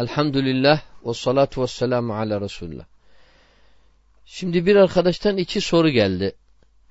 Elhamdülillah 0.00 0.80
ve 1.06 1.14
salatu 1.14 1.62
ve 1.62 1.66
selamu 1.66 2.14
ala 2.14 2.40
Resulullah. 2.40 2.84
Şimdi 4.26 4.66
bir 4.66 4.76
arkadaştan 4.76 5.36
iki 5.36 5.60
soru 5.60 5.88
geldi. 5.88 6.32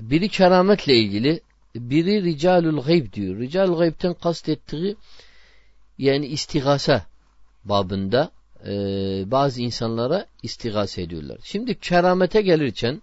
Biri 0.01 0.29
kerametle 0.29 0.95
ilgili, 0.95 1.41
biri 1.75 2.23
ricalul 2.23 2.81
gayb 2.83 3.13
diyor. 3.13 3.39
Ricalul 3.39 3.77
gaybten 3.77 4.13
kastettiği 4.13 4.95
yani 5.97 6.27
istigasa 6.27 7.05
babında 7.65 8.31
e, 8.65 8.71
bazı 9.31 9.61
insanlara 9.61 10.25
istigase 10.43 11.01
ediyorlar. 11.01 11.39
Şimdi 11.43 11.79
keramete 11.79 12.41
gelirken 12.41 13.01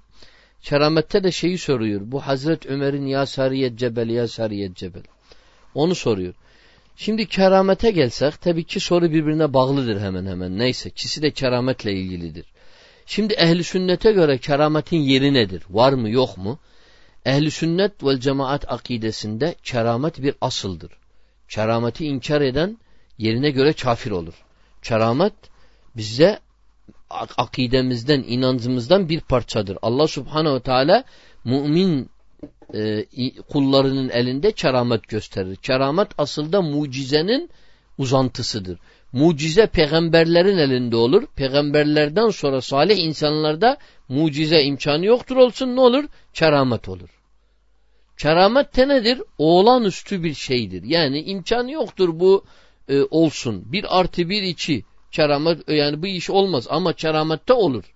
keramette 0.62 1.24
de 1.24 1.32
şeyi 1.32 1.58
soruyor. 1.58 2.00
Bu 2.04 2.20
Hazret 2.20 2.66
Ömer'in 2.66 3.06
ya 3.06 3.26
sariyet 3.26 3.78
cebel 3.78 4.08
ya 4.08 4.28
sariyet 4.28 4.76
cebel. 4.76 5.02
Onu 5.74 5.94
soruyor. 5.94 6.34
Şimdi 6.96 7.26
keramete 7.26 7.90
gelsek 7.90 8.40
tabii 8.40 8.64
ki 8.64 8.80
soru 8.80 9.10
birbirine 9.12 9.52
bağlıdır 9.52 10.00
hemen 10.00 10.26
hemen. 10.26 10.58
Neyse 10.58 10.88
ikisi 10.88 11.22
de 11.22 11.30
kerametle 11.30 11.92
ilgilidir. 11.92 12.46
Şimdi 13.06 13.34
ehli 13.34 13.64
sünnete 13.64 14.12
göre 14.12 14.38
kerametin 14.38 14.96
yeri 14.96 15.34
nedir? 15.34 15.62
Var 15.70 15.92
mı 15.92 16.10
yok 16.10 16.36
mu? 16.36 16.58
Ehli 17.24 17.50
sünnet 17.50 18.04
vel 18.04 18.20
cemaat 18.20 18.72
akidesinde 18.72 19.54
keramet 19.62 20.22
bir 20.22 20.34
asıldır. 20.40 20.92
Kerameti 21.48 22.06
inkar 22.06 22.40
eden 22.40 22.78
yerine 23.18 23.50
göre 23.50 23.72
kafir 23.72 24.10
olur. 24.10 24.34
Keramet 24.82 25.34
bizde 25.96 26.40
akidemizden, 27.36 28.24
inancımızdan 28.26 29.08
bir 29.08 29.20
parçadır. 29.20 29.78
Allah 29.82 30.06
subhanehu 30.06 30.60
teala 30.60 31.04
mümin 31.44 32.10
e, 32.74 33.04
kullarının 33.42 34.08
elinde 34.08 34.52
keramet 34.52 35.08
gösterir. 35.08 35.56
Keramet 35.56 36.08
aslında 36.18 36.62
mucizenin 36.62 37.50
uzantısıdır. 37.98 38.78
Mucize 39.12 39.66
peygamberlerin 39.66 40.58
elinde 40.58 40.96
olur. 40.96 41.26
Peygamberlerden 41.36 42.28
sonra 42.28 42.60
salih 42.60 42.98
insanlarda 42.98 43.76
mucize 44.08 44.62
imkanı 44.62 45.04
yoktur 45.04 45.36
olsun 45.36 45.76
ne 45.76 45.80
olur? 45.80 46.04
Keramet 46.34 46.88
olur. 46.88 47.08
Keramet 48.18 48.76
de 48.76 48.88
nedir? 48.88 49.22
Oğlanüstü 49.38 50.22
bir 50.22 50.34
şeydir. 50.34 50.82
Yani 50.82 51.22
imkanı 51.22 51.72
yoktur 51.72 52.20
bu 52.20 52.44
e, 52.88 53.02
olsun. 53.02 53.72
Bir 53.72 53.98
artı 54.00 54.28
bir 54.28 54.42
iki 54.42 54.84
keramet 55.12 55.68
yani 55.68 56.02
bu 56.02 56.06
iş 56.06 56.30
olmaz 56.30 56.66
ama 56.70 56.92
keramette 56.92 57.52
olur. 57.52 57.95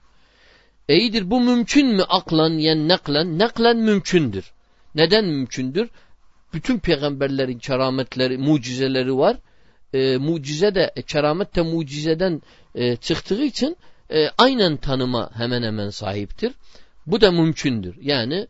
E 0.91 1.31
bu 1.31 1.41
mümkün 1.41 1.87
mü 1.87 2.03
aklan 2.03 2.51
yani 2.51 2.89
naklen? 2.89 3.39
Naklen 3.39 3.77
mümkündür. 3.77 4.53
Neden 4.95 5.25
mümkündür? 5.25 5.89
Bütün 6.55 6.79
peygamberlerin 6.79 7.59
kerametleri, 7.59 8.39
mucizeleri 8.39 9.17
var. 9.17 9.37
E, 9.95 10.17
mucize 10.17 10.75
de, 10.75 10.93
e, 10.97 11.03
keramet 11.03 11.57
de 11.57 11.63
mucizeden 11.63 12.43
e, 12.75 12.97
çıktığı 12.97 13.43
için 13.43 13.77
e, 14.13 14.29
aynen 14.39 14.77
tanıma 14.77 15.31
hemen 15.35 15.63
hemen 15.63 15.91
sahiptir. 15.91 16.53
Bu 17.07 17.21
da 17.21 17.31
mümkündür. 17.31 17.97
Yani 18.01 18.47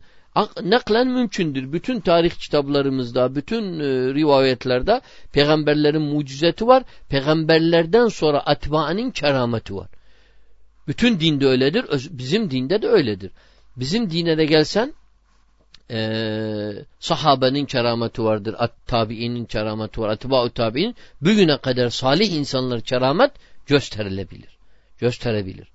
naklen 0.63 1.07
mümkündür. 1.07 1.73
Bütün 1.73 1.99
tarih 1.99 2.31
kitaplarımızda, 2.31 3.35
bütün 3.35 3.79
e, 3.79 4.13
rivayetlerde 4.13 5.01
peygamberlerin 5.33 6.01
mucizeti 6.01 6.67
var. 6.67 6.83
Peygamberlerden 7.09 8.07
sonra 8.07 8.39
atba'nın 8.39 9.11
kerameti 9.11 9.75
var. 9.75 9.87
Bütün 10.87 11.19
dinde 11.19 11.47
öyledir. 11.47 11.85
Bizim 12.11 12.51
dinde 12.51 12.81
de 12.81 12.87
öyledir. 12.87 13.31
Bizim 13.75 14.11
dine 14.11 14.37
de 14.37 14.45
gelsen 14.45 14.93
e, 15.91 16.85
sahabenin 16.99 17.65
kerameti 17.65 18.23
vardır. 18.23 18.55
At 18.57 18.87
tabiinin 18.87 19.45
kerameti 19.45 20.01
var. 20.01 20.09
Atba'u 20.09 20.49
tabiin. 20.49 20.95
Bugüne 21.21 21.57
kadar 21.57 21.89
salih 21.89 22.31
insanlar 22.31 22.81
keramet 22.81 23.31
gösterilebilir. 23.65 24.57
Gösterebilir. 24.99 25.67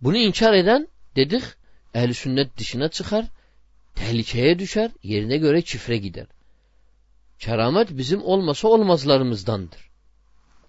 Bunu 0.00 0.16
inkar 0.16 0.52
eden 0.52 0.88
dedik 1.16 1.42
ehli 1.94 2.14
sünnet 2.14 2.56
dışına 2.58 2.88
çıkar. 2.88 3.24
Tehlikeye 3.94 4.58
düşer. 4.58 4.90
Yerine 5.02 5.36
göre 5.36 5.62
çifre 5.62 5.96
gider. 5.96 6.26
Keramet 7.38 7.88
bizim 7.90 8.22
olmasa 8.22 8.68
olmazlarımızdandır. 8.68 9.90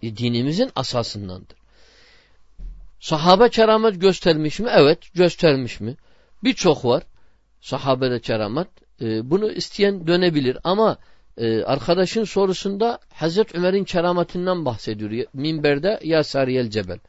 E, 0.02 0.18
dinimizin 0.18 0.72
asasındandır. 0.76 1.61
Sahabe 3.02 3.50
keramet 3.50 4.02
göstermiş 4.02 4.60
mi? 4.60 4.70
Evet 4.74 5.14
göstermiş 5.14 5.80
mi? 5.80 5.96
Birçok 6.44 6.86
var. 6.86 7.04
Sahabede 7.62 8.20
keramet. 8.20 8.68
E, 9.02 9.30
bunu 9.30 9.52
isteyen 9.52 10.08
dönebilir 10.08 10.58
ama 10.64 10.98
e, 11.38 11.64
arkadaşın 11.64 12.24
sorusunda 12.24 13.00
Hazreti 13.14 13.58
Ömer'in 13.58 13.84
kerametinden 13.84 14.66
bahsediyor. 14.66 15.26
Minberde 15.34 16.00
ya 16.04 16.24
Sariyel 16.24 16.70
Cebel. 16.70 17.00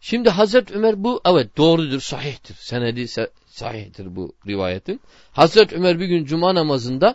Şimdi 0.00 0.30
Hazreti 0.30 0.74
Ömer 0.74 1.04
bu 1.04 1.20
evet 1.24 1.56
doğrudur, 1.56 2.00
sahihtir. 2.00 2.54
Senedi 2.54 3.08
sahihtir 3.46 4.16
bu 4.16 4.32
rivayetin. 4.46 5.00
Hazreti 5.32 5.76
Ömer 5.76 6.00
bir 6.00 6.06
gün 6.06 6.24
cuma 6.24 6.54
namazında 6.54 7.14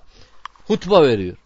hutba 0.68 1.04
veriyor. 1.04 1.38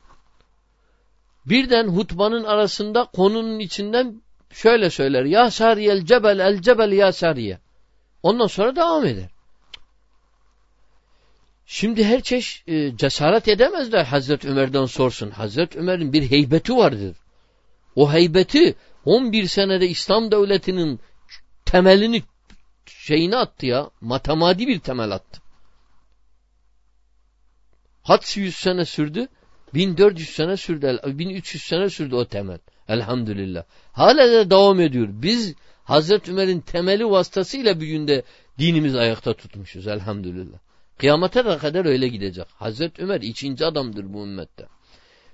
Birden 1.45 1.87
hutbanın 1.87 2.43
arasında 2.43 3.05
konunun 3.05 3.59
içinden 3.59 4.21
şöyle 4.53 4.89
söyler. 4.89 5.25
Ya 5.25 5.51
Sariyel 5.51 6.05
Cebel 6.05 6.39
el 6.39 6.61
Cebel 6.61 6.91
ya 6.91 7.11
Sariye. 7.11 7.59
Ondan 8.23 8.47
sonra 8.47 8.75
devam 8.75 9.05
eder. 9.05 9.29
Şimdi 11.65 12.03
her 12.03 12.21
çeşit 12.21 12.69
e, 12.69 12.97
cesaret 12.97 13.47
edemezler 13.47 14.05
Hazreti 14.05 14.49
Ömer'den 14.49 14.85
sorsun. 14.85 15.31
Hazreti 15.31 15.79
Ömer'in 15.79 16.13
bir 16.13 16.31
heybeti 16.31 16.75
vardır. 16.75 17.15
O 17.95 18.13
heybeti 18.13 18.75
11 19.05 19.47
senede 19.47 19.87
İslam 19.87 20.31
devletinin 20.31 20.99
temelini 21.65 22.23
şeyini 22.85 23.37
attı 23.37 23.65
ya. 23.65 23.89
Matemadi 24.01 24.67
bir 24.67 24.79
temel 24.79 25.11
attı. 25.11 25.41
Kaç 28.07 28.37
yüz 28.37 28.55
sene 28.55 28.85
sürdü? 28.85 29.27
1400 29.73 30.29
sene 30.29 30.57
sürdü. 30.57 30.99
1300 31.05 31.63
sene 31.63 31.89
sürdü 31.89 32.15
o 32.15 32.25
temel. 32.25 32.59
Elhamdülillah. 32.89 33.63
Hala 33.91 34.31
da 34.31 34.49
devam 34.49 34.79
ediyor. 34.79 35.07
Biz 35.11 35.55
Hazreti 35.83 36.31
Ömer'in 36.31 36.59
temeli 36.59 37.09
vasıtasıyla 37.09 37.81
bir 37.81 37.87
günde 37.87 38.23
dinimiz 38.59 38.95
ayakta 38.95 39.33
tutmuşuz. 39.33 39.87
Elhamdülillah. 39.87 40.57
Kıyamete 40.97 41.43
kadar 41.43 41.85
öyle 41.85 42.07
gidecek. 42.07 42.45
Hazreti 42.53 43.03
Ömer 43.03 43.21
ikinci 43.21 43.65
adamdır 43.65 44.13
bu 44.13 44.23
ümmette. 44.23 44.65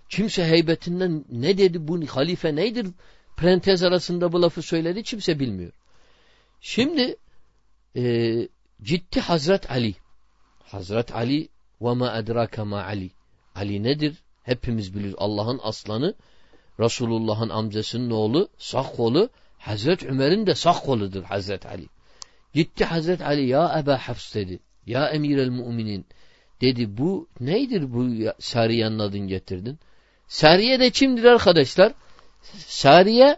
Kimse 0.09 0.45
heybetinden 0.45 1.25
ne 1.29 1.57
dedi 1.57 1.87
bu 1.87 2.05
halife 2.05 2.55
neydir? 2.55 2.87
Prentez 3.37 3.83
arasında 3.83 4.31
bu 4.31 4.41
lafı 4.41 4.61
söyledi 4.61 5.03
kimse 5.03 5.39
bilmiyor. 5.39 5.71
Şimdi 6.61 7.15
e, 7.95 8.33
ciddi 8.81 9.19
Hazret 9.19 9.71
Ali. 9.71 9.95
Hazret 10.63 11.15
Ali 11.15 11.49
ve 11.81 11.93
ma 11.93 12.17
edrake 12.17 12.63
ma 12.63 12.83
Ali. 12.83 13.11
Ali 13.55 13.83
nedir? 13.83 14.23
Hepimiz 14.43 14.95
biliyoruz. 14.95 15.15
Allah'ın 15.19 15.59
aslanı, 15.63 16.15
Resulullah'ın 16.79 17.49
amcasının 17.49 18.09
oğlu, 18.09 18.49
sağ 18.57 18.83
kolu, 18.83 19.29
Hazret 19.57 20.03
Ömer'in 20.03 20.47
de 20.47 20.55
sağ 20.55 20.73
koludur 20.73 21.23
Hazret 21.23 21.65
Ali. 21.65 21.87
Gitti 22.53 22.85
Hazret 22.85 23.21
Ali 23.21 23.47
ya 23.47 23.79
Eba 23.79 23.97
Hafs 23.97 24.35
dedi. 24.35 24.59
Ya 24.85 25.09
emir 25.09 25.37
el 25.37 25.49
müminin 25.49 26.05
dedi 26.61 26.97
bu 26.97 27.27
neydir 27.39 27.93
bu 27.93 28.31
Sariye'nin 28.39 28.99
adını 28.99 29.27
getirdin? 29.27 29.79
Sariye 30.27 30.79
de 30.79 30.89
kimdir 30.89 31.23
arkadaşlar? 31.23 31.93
Sariye 32.57 33.37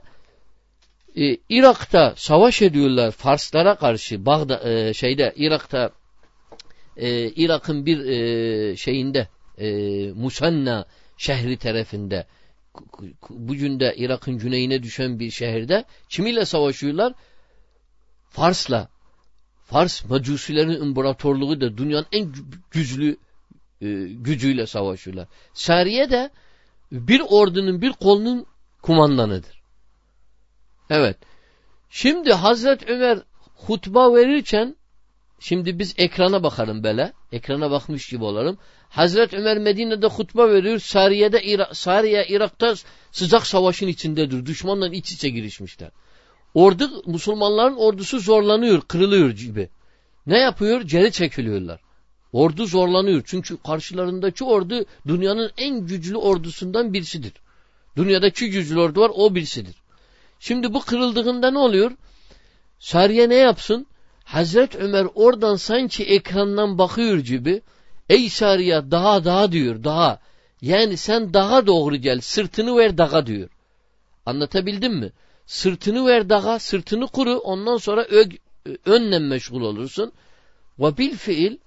e, 1.16 1.38
Irak'ta 1.50 2.14
savaş 2.18 2.62
ediyorlar 2.62 3.12
Farslara 3.12 3.76
karşı 3.76 4.26
Bağda 4.26 4.70
e, 4.70 4.94
şeyde 4.94 5.34
Irak'ta 5.36 5.92
e, 6.98 7.28
Irak'ın 7.28 7.86
bir 7.86 8.06
e, 8.06 8.76
şeyinde 8.76 9.28
e, 9.58 9.68
Musanna 10.12 10.86
şehri 11.18 11.58
tarafında 11.58 12.26
bugün 13.30 13.80
de 13.80 13.94
Irak'ın 13.98 14.38
güneyine 14.38 14.84
düşen 14.84 15.20
bir 15.20 15.32
şehirde 15.32 15.86
kimiyle 16.10 16.46
savaşıyorlar? 16.46 17.14
Fars'la 18.30 18.90
Fars 19.68 20.06
Mecusilerin 20.06 20.82
imparatorluğu 20.82 21.62
da 21.62 21.78
dünyanın 21.78 22.06
en 22.12 22.34
güçlü 22.72 23.18
e, 23.82 23.88
gücüyle 24.08 24.68
savaşıyorlar. 24.68 25.28
Sariye 25.54 26.10
de 26.10 26.30
bir 26.92 27.22
ordunun 27.30 27.82
bir 27.82 27.92
kolunun 27.92 28.46
kumandanıdır. 28.82 29.62
Evet. 30.90 31.18
Şimdi 31.90 32.34
Hazret 32.34 32.90
Ömer 32.90 33.20
hutba 33.56 34.16
verirken 34.16 34.77
şimdi 35.40 35.80
biz 35.80 35.94
ekrana 35.98 36.44
bakalım 36.44 36.84
böyle. 36.84 37.14
Ekrana 37.32 37.72
bakmış 37.72 38.10
gibi 38.10 38.24
olalım. 38.24 38.58
Hazret 38.90 39.34
Ömer 39.34 39.58
Medine'de 39.58 40.08
hutba 40.08 40.50
veriyor. 40.50 40.80
Sariye'de 40.80 41.44
Irak, 41.44 41.78
Sariye 41.78 42.26
Irak'ta 42.30 42.76
sıcak 43.12 43.48
savaşın 43.48 43.88
içindedir. 43.88 44.46
Düşmanla 44.46 44.90
iç 44.90 45.12
içe 45.12 45.30
girişmişler. 45.30 45.92
Ordu 46.54 47.04
Müslümanların 47.06 47.76
ordusu 47.76 48.20
zorlanıyor, 48.20 48.82
kırılıyor 48.82 49.30
gibi. 49.30 49.70
Ne 50.28 50.38
yapıyor? 50.38 50.82
Geri 50.82 51.12
çekiliyorlar. 51.12 51.80
Ordu 52.32 52.66
zorlanıyor. 52.66 53.22
Çünkü 53.26 53.58
karşılarındaki 53.58 54.44
ordu 54.44 54.86
dünyanın 55.08 55.52
en 55.58 55.86
güçlü 55.86 56.18
ordusundan 56.18 56.94
birisidir. 56.94 57.34
Dünyadaki 57.96 58.50
güçlü 58.50 58.80
ordu 58.80 59.02
var 59.02 59.12
o 59.16 59.36
birisidir. 59.36 59.76
Şimdi 60.40 60.74
bu 60.74 60.82
kırıldığında 60.82 61.52
ne 61.52 61.58
oluyor? 61.58 61.92
Sariye 62.80 63.30
ne 63.30 63.36
yapsın? 63.36 63.88
Hazret 64.28 64.76
Ömer 64.76 65.08
oradan 65.16 65.56
sanki 65.56 66.04
ekrandan 66.04 66.78
bakıyor 66.78 67.18
gibi 67.18 67.62
ey 68.10 68.30
Sariye 68.30 68.92
daha 68.92 69.26
daha 69.26 69.52
diyor 69.52 69.84
daha. 69.84 70.20
Yani 70.62 70.98
sen 70.98 71.34
daha 71.34 71.68
doğru 71.68 71.96
gel 71.96 72.22
sırtını 72.22 72.78
ver 72.78 72.98
dağa 72.98 73.28
diyor. 73.28 73.50
Anlatabildim 74.26 74.94
mi? 74.94 75.12
Sırtını 75.46 76.06
ver 76.08 76.30
dağa 76.30 76.60
sırtını 76.60 77.08
kuru 77.08 77.38
ondan 77.38 77.78
sonra 77.78 78.04
ök, 78.04 78.32
önle 78.86 79.20
meşgul 79.20 79.62
olursun. 79.62 80.12
Ve 80.80 80.98
bil 80.98 81.16
fiil 81.16 81.58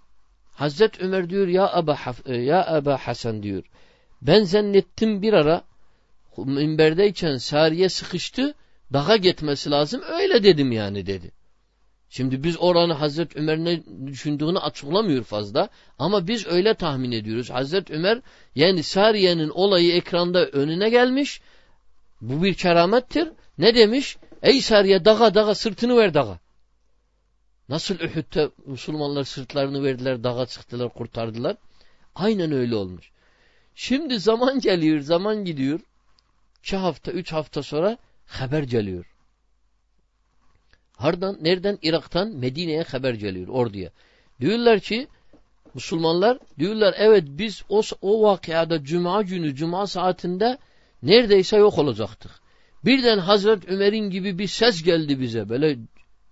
Hazret 0.53 1.01
Ömer 1.01 1.31
diyor 1.31 1.49
ya 1.49 1.73
Aba, 1.73 1.99
ya 2.27 2.67
Aba 2.67 2.97
Hasan 2.97 3.43
diyor. 3.43 3.65
Ben 4.23 4.45
zannettim 4.45 5.23
bir 5.23 5.33
ara 5.33 5.65
minberdeyken 6.37 7.37
Sariye 7.37 7.89
sıkıştı 7.89 8.55
dağa 8.93 9.17
gitmesi 9.17 9.71
lazım 9.71 10.03
öyle 10.03 10.43
dedim 10.43 10.73
yani 10.73 11.07
dedi. 11.07 11.40
Şimdi 12.11 12.45
biz 12.45 12.57
oranı 12.61 12.93
Hazret 12.93 13.37
Ömer 13.37 13.59
ne 13.59 13.83
düşündüğünü 14.07 14.59
açıklamıyor 14.59 15.25
fazla 15.25 15.69
ama 15.99 16.27
biz 16.29 16.47
öyle 16.47 16.75
tahmin 16.75 17.13
ediyoruz. 17.13 17.51
Hazret 17.51 17.91
Ömer 17.91 18.21
yani 18.55 18.83
Sariye'nin 18.83 19.49
olayı 19.49 19.93
ekranda 19.93 20.47
önüne 20.47 20.91
gelmiş. 20.91 21.41
Bu 22.21 22.43
bir 22.43 22.55
keramettir. 22.55 23.29
Ne 23.59 23.75
demiş? 23.75 24.17
Ey 24.43 24.61
Sariye 24.61 25.05
dağa 25.05 25.35
dağa 25.35 25.55
sırtını 25.55 25.97
ver 25.97 26.15
dağa. 26.15 26.39
Nasıl 27.69 27.95
Uhud'da 27.95 28.51
Müslümanlar 28.67 29.25
sırtlarını 29.25 29.85
verdiler, 29.85 30.25
dağa 30.25 30.47
çıktılar, 30.47 30.89
kurtardılar. 30.89 31.57
Aynen 32.15 32.53
öyle 32.53 32.75
olmuş. 32.77 33.11
Şimdi 33.75 34.21
zaman 34.21 34.61
geliyor, 34.61 35.01
zaman 35.01 35.45
gidiyor. 35.45 35.81
İki 36.59 36.77
hafta, 36.77 37.13
üç 37.13 37.33
hafta 37.33 37.63
sonra 37.63 37.99
haber 38.27 38.63
geliyor. 38.63 39.05
Hardan, 41.01 41.39
nereden? 41.41 41.79
Irak'tan 41.83 42.29
Medine'ye 42.29 42.83
haber 42.83 43.15
geliyor, 43.15 43.49
orduya. 43.49 43.91
Diyorlar 44.41 44.81
ki, 44.81 45.09
Müslümanlar 45.75 46.39
diyorlar 46.59 46.95
evet 46.99 47.25
biz 47.29 47.63
o, 47.69 47.83
o 48.01 48.23
vakıada 48.23 48.85
cuma 48.85 49.23
günü, 49.23 49.55
cuma 49.55 49.87
saatinde 49.87 50.59
neredeyse 51.03 51.57
yok 51.57 51.79
olacaktık. 51.79 52.31
Birden 52.85 53.19
Hazret 53.19 53.69
Ömer'in 53.69 54.11
gibi 54.11 54.39
bir 54.39 54.47
ses 54.47 54.83
geldi 54.83 55.21
bize. 55.21 55.49
Böyle 55.49 55.79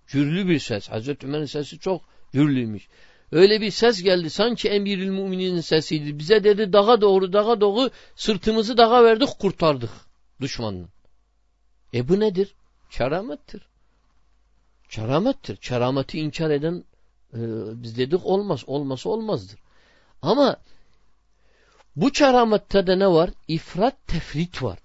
Cürlü 0.09 0.47
bir 0.47 0.59
ses. 0.59 0.89
Hazreti 0.89 1.27
Ömer'in 1.27 1.45
sesi 1.45 1.79
çok 1.79 2.01
cürlüymüş. 2.33 2.87
Öyle 3.31 3.61
bir 3.61 3.71
ses 3.71 4.03
geldi 4.03 4.29
sanki 4.29 4.69
emiril 4.69 5.09
müminin 5.09 5.61
sesiydi. 5.61 6.19
Bize 6.19 6.43
dedi 6.43 6.73
dağa 6.73 7.01
doğru 7.01 7.33
dağa 7.33 7.61
doğru 7.61 7.89
sırtımızı 8.15 8.77
dağa 8.77 9.03
verdik 9.03 9.29
kurtardık 9.39 9.89
düşmanın. 10.41 10.89
E 11.93 12.07
bu 12.07 12.19
nedir? 12.19 12.55
Keramettir. 12.89 13.68
Keramettir. 14.89 15.55
Kerameti 15.55 16.19
inkar 16.19 16.49
eden 16.49 16.83
e, 17.33 17.39
biz 17.83 17.97
dedik 17.97 18.25
olmaz. 18.25 18.63
Olması 18.67 19.09
olmazdır. 19.09 19.59
Ama 20.21 20.57
bu 21.95 22.09
keramette 22.09 22.87
de 22.87 22.99
ne 22.99 23.07
var? 23.07 23.29
İfrat 23.47 24.07
tefrit 24.07 24.63
var. 24.63 24.79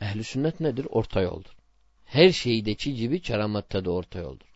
Ehli 0.00 0.24
sünnet 0.24 0.60
nedir? 0.60 0.86
Orta 0.90 1.20
yoldur. 1.20 1.56
Her 2.04 2.32
şeydeki 2.32 2.94
gibi 2.94 3.20
keramette 3.20 3.84
de 3.84 3.90
orta 3.90 4.18
yoldur. 4.18 4.46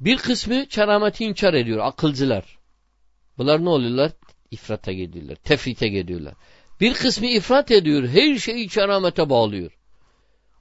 Bir 0.00 0.18
kısmı 0.18 0.66
kerameti 0.66 1.24
inkar 1.24 1.54
ediyor. 1.54 1.78
Akılcılar. 1.86 2.58
Bunlar 3.38 3.64
ne 3.64 3.68
oluyorlar? 3.68 4.12
İfrata 4.50 4.92
gidiyorlar. 4.92 5.36
Tefrite 5.36 5.88
gidiyorlar. 5.88 6.34
Bir 6.80 6.94
kısmı 6.94 7.26
ifrat 7.26 7.70
ediyor. 7.70 8.08
Her 8.08 8.38
şeyi 8.38 8.68
keramete 8.68 9.30
bağlıyor. 9.30 9.77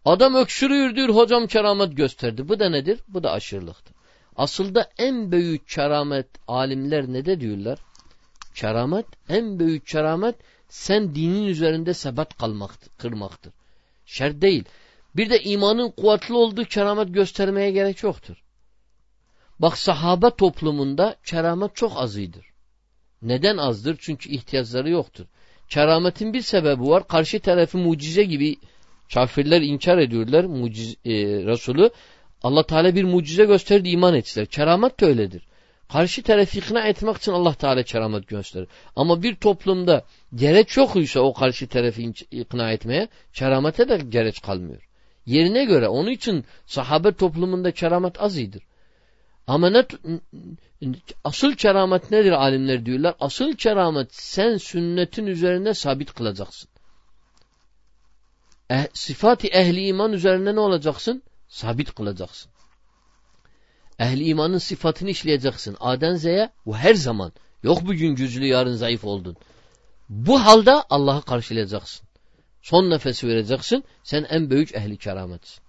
Adam 0.07 0.36
öksürüyor 0.36 1.09
hocam 1.09 1.48
keramet 1.48 1.98
gösterdi. 1.98 2.50
Bu 2.50 2.59
da 2.59 2.69
nedir? 2.69 3.00
Bu 3.07 3.24
da 3.24 3.31
aşırılıktır. 3.31 3.95
Aslında 4.36 4.89
en 4.98 5.31
büyük 5.31 5.68
keramet 5.68 6.27
alimler 6.48 7.07
ne 7.07 7.25
de 7.25 7.42
diyorlar? 7.42 7.80
Keramet, 8.56 9.06
en 9.30 9.59
büyük 9.59 9.88
keramet 9.88 10.36
sen 10.69 11.15
dinin 11.15 11.48
üzerinde 11.48 11.94
sebat 11.94 12.38
kalmaktır, 12.38 12.92
kırmaktır. 12.98 13.54
Şer 14.06 14.42
değil. 14.42 14.63
Bir 15.15 15.30
de 15.30 15.44
imanın 15.44 15.92
kuvvetli 15.92 16.33
olduğu 16.33 16.63
keramet 16.63 17.13
göstermeye 17.13 17.71
gerek 17.71 18.03
yoktur. 18.03 18.44
Bak 19.60 19.77
sahabe 19.77 20.30
toplumunda 20.30 21.15
keramet 21.25 21.75
çok 21.75 21.98
azıydır. 21.98 22.45
Neden 23.21 23.57
azdır? 23.57 23.98
Çünkü 24.00 24.30
ihtiyaçları 24.30 24.89
yoktur. 24.89 25.25
Kerametin 25.69 26.33
bir 26.33 26.42
sebebi 26.42 26.83
var. 26.83 27.07
Karşı 27.07 27.39
tarafı 27.39 27.77
mucize 27.77 28.24
gibi 28.24 28.57
kafirler 29.13 29.62
inkar 29.62 29.98
ediyorlar 29.98 30.44
mucize, 30.44 30.95
e, 31.06 31.13
Resulü. 31.45 31.89
Allah 32.42 32.63
Teala 32.63 32.95
bir 32.95 33.04
mucize 33.04 33.45
gösterdi 33.45 33.89
iman 33.89 34.15
ettiler. 34.15 34.45
Keramet 34.45 35.00
de 35.00 35.06
öyledir. 35.06 35.48
Karşı 35.92 36.24
tarafı 36.24 36.57
ikna 36.57 36.88
etmek 36.88 37.18
için 37.18 37.31
Allah 37.31 37.54
Teala 37.54 37.83
keramet 37.83 38.27
gösterir. 38.27 38.68
Ama 38.95 39.24
bir 39.24 39.36
toplumda 39.36 40.04
gereç 40.36 40.77
yokuysa 40.77 41.19
o 41.19 41.33
karşı 41.33 41.68
tarafı 41.68 42.01
ikna 42.31 42.71
etmeye 42.71 43.07
keramete 43.33 43.89
de 43.89 43.98
gereç 44.09 44.42
kalmıyor. 44.42 44.88
Yerine 45.25 45.65
göre 45.65 45.88
onun 45.88 46.12
için 46.12 46.45
sahabe 46.65 47.12
toplumunda 47.12 47.71
keramet 47.71 48.21
az 48.21 48.38
iyidir. 48.38 48.63
Ama 49.48 49.69
ne, 49.69 49.86
asıl 51.24 51.53
keramet 51.53 52.12
nedir 52.12 52.31
alimler 52.31 52.86
diyorlar? 52.86 53.15
Asıl 53.19 53.53
keramet 53.53 54.15
sen 54.15 54.57
sünnetin 54.57 55.25
üzerinde 55.25 55.74
sabit 55.74 56.13
kılacaksın. 56.13 56.69
Eh, 58.69 58.88
sıfat-ı 58.94 59.48
ehli 59.48 59.88
iman 59.88 60.14
üzerinde 60.14 60.56
ne 60.56 60.60
olacaksın? 60.60 61.24
Sabit 61.48 61.96
kılacaksın. 61.96 62.52
Ehli 64.00 64.24
imanın 64.24 64.58
sıfatını 64.58 65.10
işleyeceksin. 65.10 65.78
Aden 65.80 66.16
Z'ye 66.16 66.50
bu 66.66 66.78
her 66.78 66.94
zaman. 66.94 67.31
Yok 67.64 67.86
bugün 67.86 68.16
güçlü 68.16 68.46
yarın 68.46 68.75
zayıf 68.75 69.06
oldun. 69.06 69.38
Bu 70.10 70.46
halde 70.46 70.72
Allah'ı 70.72 71.22
karşılayacaksın. 71.22 72.08
Son 72.62 72.90
nefesi 72.90 73.28
vereceksin. 73.28 73.84
Sen 74.04 74.24
en 74.30 74.50
büyük 74.50 74.75
ehli 74.75 74.98
kerametsin. 74.98 75.63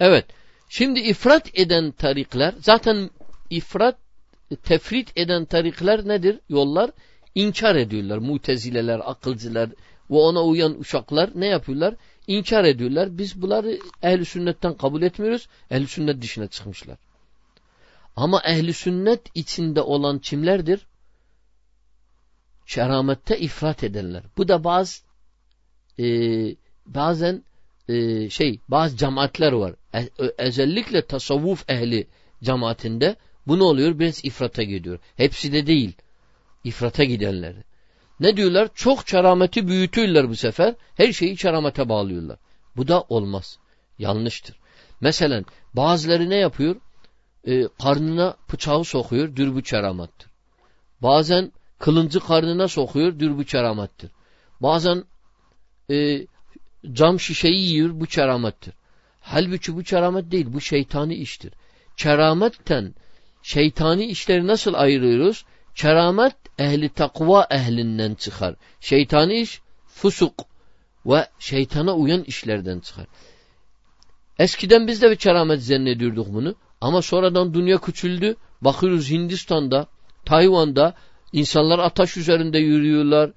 Evet. 0.00 0.26
Şimdi 0.68 1.00
ifrat 1.00 1.58
eden 1.58 1.90
tarikler 1.90 2.54
zaten 2.60 3.10
ifrat 3.50 3.98
tefrit 4.62 5.12
eden 5.16 5.44
tarikler 5.44 6.08
nedir? 6.08 6.40
Yollar 6.48 6.90
inkar 7.34 7.76
ediyorlar. 7.76 8.18
Mutezileler, 8.18 9.00
akılcılar 9.04 9.70
ve 10.10 10.16
ona 10.16 10.42
uyan 10.42 10.80
uşaklar 10.80 11.30
ne 11.34 11.46
yapıyorlar? 11.46 11.94
İnkar 12.26 12.64
ediyorlar. 12.64 13.18
Biz 13.18 13.42
bunları 13.42 13.78
ehli 14.02 14.24
sünnetten 14.24 14.74
kabul 14.74 15.02
etmiyoruz. 15.02 15.48
Ehli 15.70 15.86
sünnet 15.86 16.22
dışına 16.22 16.46
çıkmışlar. 16.46 16.98
Ama 18.16 18.42
ehli 18.44 18.72
sünnet 18.72 19.20
içinde 19.34 19.80
olan 19.80 20.18
kimlerdir? 20.18 20.86
Şeramette 22.66 23.38
ifrat 23.38 23.84
edenler. 23.84 24.22
Bu 24.36 24.48
da 24.48 24.64
bazı 24.64 25.02
e, 25.98 26.06
bazen 26.86 27.44
e, 27.88 28.30
şey 28.30 28.60
bazı 28.68 28.96
cemaatler 28.96 29.52
var. 29.52 29.74
E, 29.94 30.08
özellikle 30.38 31.06
tasavvuf 31.06 31.70
ehli 31.70 32.06
cemaatinde 32.42 33.16
bu 33.46 33.58
ne 33.58 33.62
oluyor? 33.62 33.98
Biraz 33.98 34.24
ifrata 34.24 34.62
gidiyor. 34.62 34.98
Hepsi 35.16 35.52
de 35.52 35.66
değil. 35.66 35.92
İfrata 36.64 37.04
gidenleri. 37.04 37.64
Ne 38.20 38.36
diyorlar? 38.36 38.68
Çok 38.74 39.06
kerameti 39.06 39.68
büyütüyorlar 39.68 40.28
bu 40.28 40.36
sefer. 40.36 40.74
Her 40.94 41.12
şeyi 41.12 41.36
keramete 41.36 41.88
bağlıyorlar. 41.88 42.38
Bu 42.76 42.88
da 42.88 43.02
olmaz. 43.02 43.58
Yanlıştır. 43.98 44.56
Mesela 45.00 45.42
bazıları 45.74 46.30
ne 46.30 46.36
yapıyor? 46.36 46.76
Ee, 47.46 47.68
karnına 47.82 48.36
bıçağı 48.52 48.84
sokuyor. 48.84 49.36
Dür 49.36 49.54
bu 49.54 49.62
keramettir. 49.62 50.28
Bazen 51.02 51.52
kılıncı 51.78 52.20
karnına 52.20 52.68
sokuyor. 52.68 53.18
Dür 53.18 53.38
bu 53.38 53.44
keramettir. 53.44 54.10
Bazen 54.60 55.04
e, 55.90 56.26
cam 56.92 57.20
şişeyi 57.20 57.70
yiyor. 57.70 58.00
Bu 58.00 58.06
keramettir. 58.06 58.74
Halbuki 59.20 59.76
bu 59.76 59.82
keramet 59.82 60.30
değil. 60.30 60.46
Bu 60.48 60.60
şeytani 60.60 61.14
iştir. 61.14 61.52
Kerametten 61.96 62.94
şeytani 63.42 64.04
işleri 64.04 64.46
nasıl 64.46 64.74
ayırıyoruz? 64.74 65.44
Keramet 65.74 66.36
ehli 66.58 66.88
takva 66.88 67.46
ehlinden 67.50 68.14
çıkar. 68.14 68.54
Şeytani 68.80 69.40
iş 69.40 69.60
fusuk 69.86 70.34
ve 71.06 71.26
şeytana 71.38 71.94
uyan 71.94 72.22
işlerden 72.22 72.80
çıkar. 72.80 73.06
Eskiden 74.38 74.86
biz 74.86 75.02
de 75.02 75.10
bir 75.10 75.16
keramet 75.16 75.62
zannediyorduk 75.62 76.34
bunu. 76.34 76.54
Ama 76.80 77.02
sonradan 77.02 77.54
dünya 77.54 77.78
küçüldü. 77.78 78.36
Bakıyoruz 78.60 79.10
Hindistan'da, 79.10 79.86
Tayvan'da 80.24 80.94
insanlar 81.32 81.78
ataş 81.78 82.16
üzerinde 82.16 82.58
yürüyorlar. 82.58 83.30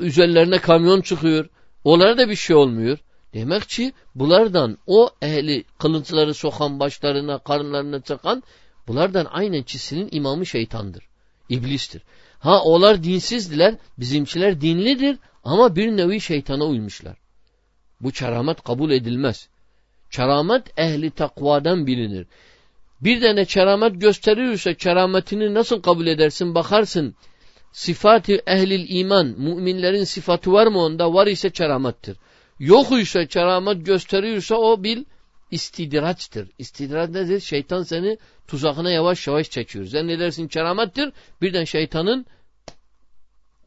Üzerlerine 0.00 0.58
kamyon 0.58 1.00
çıkıyor. 1.00 1.48
Onlara 1.84 2.18
da 2.18 2.28
bir 2.28 2.36
şey 2.36 2.56
olmuyor. 2.56 2.98
Demek 3.34 3.68
ki 3.68 3.92
bunlardan 4.14 4.78
o 4.86 5.10
ehli 5.22 5.64
kılıntıları 5.78 6.34
sokan 6.34 6.80
başlarına, 6.80 7.38
karınlarına 7.38 8.00
çakan 8.00 8.42
bunlardan 8.88 9.26
aynen 9.30 9.62
kişinin 9.62 10.08
imamı 10.12 10.46
şeytandır. 10.46 11.04
İblistir. 11.48 12.02
Ha 12.38 12.62
onlar 12.62 13.04
dinsizdiler, 13.04 13.74
bizimkiler 13.98 14.60
dinlidir 14.60 15.18
ama 15.44 15.76
bir 15.76 15.96
nevi 15.96 16.20
şeytana 16.20 16.64
uymuşlar. 16.64 17.16
Bu 18.00 18.10
keramet 18.10 18.62
kabul 18.62 18.90
edilmez. 18.90 19.48
Keramet 20.10 20.78
ehli 20.78 21.10
takvadan 21.10 21.86
bilinir. 21.86 22.26
Bir 23.00 23.20
tane 23.20 23.44
keramet 23.44 24.00
gösterirse 24.00 24.74
kerametini 24.74 25.54
nasıl 25.54 25.82
kabul 25.82 26.06
edersin 26.06 26.54
bakarsın. 26.54 27.14
Sıfatı 27.72 28.42
ehlil 28.46 28.86
iman, 28.88 29.26
müminlerin 29.26 30.04
sıfatı 30.04 30.52
var 30.52 30.66
mı 30.66 30.78
onda? 30.78 31.14
Var 31.14 31.26
ise 31.26 31.50
keramettir. 31.50 32.16
Yok 32.58 32.92
ise 32.92 33.26
keramet 33.26 33.86
gösteriyorsa 33.86 34.54
o 34.54 34.82
bil 34.82 35.04
istidraçtır. 35.54 36.50
İstidraç 36.58 37.10
nedir? 37.10 37.40
Şeytan 37.40 37.82
seni 37.82 38.18
tuzakına 38.46 38.90
yavaş 38.90 39.26
yavaş 39.26 39.50
çekiyor. 39.50 39.86
Sen 39.86 40.08
ne 40.08 40.18
dersin 40.18 40.48
keramettir? 40.48 41.12
Birden 41.42 41.64
şeytanın 41.64 42.26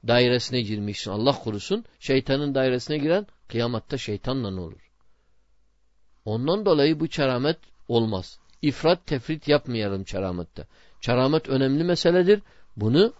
dairesine 0.08 0.62
girmişsin. 0.62 1.12
Allah 1.12 1.32
korusun. 1.32 1.86
Şeytanın 2.00 2.56
dairesine 2.56 2.98
giren 2.98 3.28
kıyamatta 3.48 3.98
şeytanla 3.98 4.52
ne 4.52 4.60
olur? 4.60 4.92
Ondan 6.26 6.66
dolayı 6.66 7.00
bu 7.00 7.08
keramet 7.08 7.58
olmaz. 7.88 8.40
İfrat 8.62 9.06
tefrit 9.06 9.48
yapmayalım 9.48 10.04
keramette. 10.04 10.68
Keramet 11.02 11.50
önemli 11.50 11.84
meseledir. 11.84 12.42
Bunu 12.78 13.14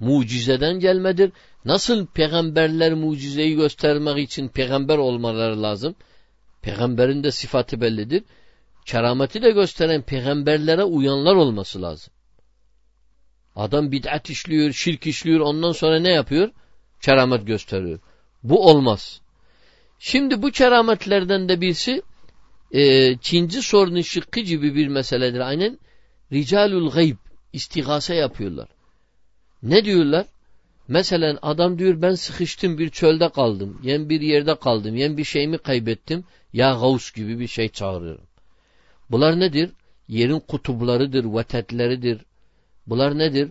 mucizeden 0.00 0.80
gelmedir. 0.80 1.32
Nasıl 1.64 2.06
peygamberler 2.06 2.94
mucizeyi 2.94 3.56
göstermek 3.56 4.18
için 4.18 4.48
peygamber 4.48 4.98
olmaları 4.98 5.62
lazım? 5.62 5.94
Peygamberin 6.68 7.24
de 7.24 7.30
sıfatı 7.30 7.80
bellidir. 7.80 8.22
Kerameti 8.86 9.42
de 9.42 9.50
gösteren 9.50 10.02
peygamberlere 10.02 10.84
uyanlar 10.84 11.34
olması 11.34 11.82
lazım. 11.82 12.12
Adam 13.56 13.92
bid'at 13.92 14.30
işliyor, 14.30 14.72
şirk 14.72 15.06
işliyor, 15.06 15.40
ondan 15.40 15.72
sonra 15.72 15.98
ne 15.98 16.12
yapıyor? 16.12 16.50
Keramet 17.02 17.46
gösteriyor. 17.46 17.98
Bu 18.42 18.66
olmaz. 18.66 19.20
Şimdi 19.98 20.42
bu 20.42 20.50
kerametlerden 20.50 21.48
de 21.48 21.60
birisi 21.60 22.02
e, 22.72 23.16
Çinci 23.18 23.62
sorunun 23.62 24.00
şıkkı 24.00 24.40
gibi 24.40 24.74
bir 24.74 24.88
meseledir. 24.88 25.40
Aynen 25.40 25.78
ricalul 26.32 26.90
gayb 26.90 27.16
istigase 27.52 28.14
yapıyorlar. 28.14 28.68
Ne 29.62 29.84
diyorlar? 29.84 30.26
Mesela 30.88 31.38
adam 31.42 31.78
diyor 31.78 32.02
ben 32.02 32.14
sıkıştım 32.14 32.78
bir 32.78 32.90
çölde 32.90 33.28
kaldım. 33.28 33.80
Yen 33.82 34.08
bir 34.08 34.20
yerde 34.20 34.54
kaldım. 34.54 34.96
Yen 34.96 35.16
bir 35.16 35.24
şeyimi 35.24 35.58
kaybettim. 35.58 36.24
Ya 36.52 36.72
Gavs 36.72 37.12
gibi 37.12 37.38
bir 37.38 37.46
şey 37.46 37.68
çağırıyorum. 37.68 38.24
Bunlar 39.10 39.40
nedir? 39.40 39.70
Yerin 40.08 40.40
kutuplarıdır, 40.40 41.24
vetetleridir. 41.24 42.20
Bunlar 42.86 43.18
nedir? 43.18 43.48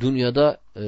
Dünyada 0.00 0.60
e, 0.76 0.84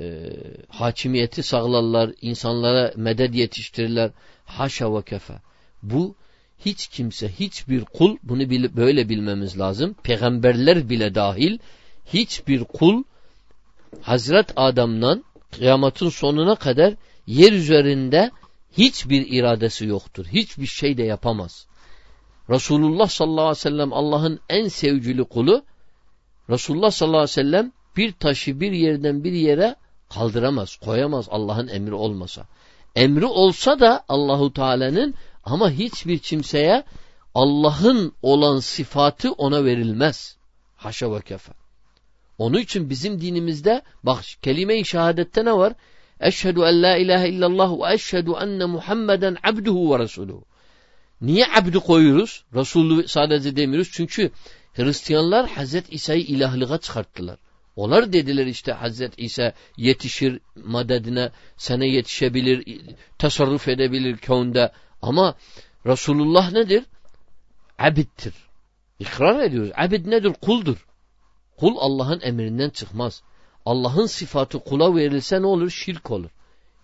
e, 0.00 0.32
hakimiyeti 0.68 1.42
sağlarlar, 1.42 2.10
insanlara 2.20 2.92
medet 2.96 3.34
yetiştirirler. 3.34 4.10
Haşa 4.44 4.96
ve 4.96 5.02
kefe. 5.02 5.34
Bu 5.82 6.14
hiç 6.58 6.86
kimse, 6.86 7.28
hiçbir 7.28 7.84
kul 7.84 8.16
bunu 8.22 8.50
böyle 8.76 9.08
bilmemiz 9.08 9.58
lazım. 9.58 9.94
Peygamberler 10.02 10.88
bile 10.88 11.14
dahil 11.14 11.58
hiçbir 12.06 12.64
kul 12.64 13.02
Hazret 14.00 14.52
Adam'dan 14.56 15.24
kıyametin 15.50 16.08
sonuna 16.08 16.54
kadar 16.54 16.94
yer 17.26 17.52
üzerinde 17.52 18.30
hiçbir 18.72 19.26
iradesi 19.30 19.86
yoktur. 19.86 20.26
Hiçbir 20.26 20.66
şey 20.66 20.96
de 20.96 21.02
yapamaz. 21.02 21.66
Resulullah 22.50 23.08
sallallahu 23.08 23.40
aleyhi 23.40 23.56
ve 23.56 23.70
sellem 23.70 23.92
Allah'ın 23.92 24.40
en 24.48 24.68
sevgili 24.68 25.24
kulu 25.24 25.64
Resulullah 26.50 26.90
sallallahu 26.90 27.18
aleyhi 27.18 27.30
ve 27.30 27.42
sellem 27.42 27.72
bir 27.96 28.12
taşı 28.12 28.60
bir 28.60 28.72
yerden 28.72 29.24
bir 29.24 29.32
yere 29.32 29.76
kaldıramaz, 30.08 30.76
koyamaz 30.76 31.26
Allah'ın 31.30 31.68
emri 31.68 31.94
olmasa. 31.94 32.46
Emri 32.96 33.26
olsa 33.26 33.80
da 33.80 34.04
Allahu 34.08 34.52
Teala'nın 34.52 35.14
ama 35.44 35.70
hiçbir 35.70 36.18
kimseye 36.18 36.84
Allah'ın 37.34 38.12
olan 38.22 38.58
sıfatı 38.58 39.32
ona 39.32 39.64
verilmez. 39.64 40.36
Haşa 40.76 41.14
ve 41.14 41.20
kefe. 41.20 41.61
Onun 42.42 42.58
için 42.58 42.90
bizim 42.90 43.20
dinimizde 43.20 43.82
bak 44.02 44.24
kelime-i 44.42 44.84
şehadette 44.84 45.44
ne 45.44 45.52
var? 45.52 45.72
Eşhedü 46.20 46.60
en 46.60 46.82
la 46.82 46.96
ilahe 46.96 47.28
illallah 47.28 47.70
ve 47.70 47.94
eşhedü 47.94 48.30
enne 48.42 48.64
Muhammeden 48.64 49.36
abduhu 49.44 49.94
ve 49.94 49.98
resuluhu. 49.98 50.44
Niye 51.20 51.46
abdu 51.46 51.80
koyuyoruz? 51.80 52.44
Resulü 52.54 53.08
sadece 53.08 53.56
demiyoruz. 53.56 53.90
Çünkü 53.92 54.30
Hristiyanlar 54.72 55.50
Hazret 55.50 55.92
İsa'yı 55.92 56.22
ilahlığa 56.22 56.78
çıkarttılar. 56.78 57.38
Onlar 57.76 58.12
dediler 58.12 58.46
işte 58.46 58.72
Hazret 58.72 59.12
İsa 59.16 59.52
yetişir 59.76 60.40
madedine, 60.56 61.30
sana 61.56 61.84
yetişebilir, 61.84 62.86
tasarruf 63.18 63.68
edebilir 63.68 64.16
könde. 64.16 64.72
Ama 65.02 65.34
Resulullah 65.86 66.52
nedir? 66.52 66.84
Abittir. 67.78 68.34
İkrar 68.98 69.40
ediyoruz. 69.40 69.72
Abid 69.76 70.06
nedir? 70.06 70.32
Kuldur. 70.40 70.86
Kul 71.56 71.76
Allah'ın 71.78 72.20
emrinden 72.20 72.70
çıkmaz. 72.70 73.22
Allah'ın 73.66 74.06
sıfatı 74.06 74.58
kula 74.58 74.96
verilse 74.96 75.42
ne 75.42 75.46
olur? 75.46 75.70
Şirk 75.70 76.10
olur. 76.10 76.30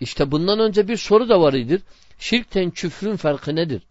İşte 0.00 0.30
bundan 0.30 0.58
önce 0.58 0.88
bir 0.88 0.96
soru 0.96 1.28
da 1.28 1.40
var 1.40 1.52
idir. 1.52 1.82
Şirkten 2.18 2.70
küfrün 2.70 3.16
farkı 3.16 3.56
nedir? 3.56 3.82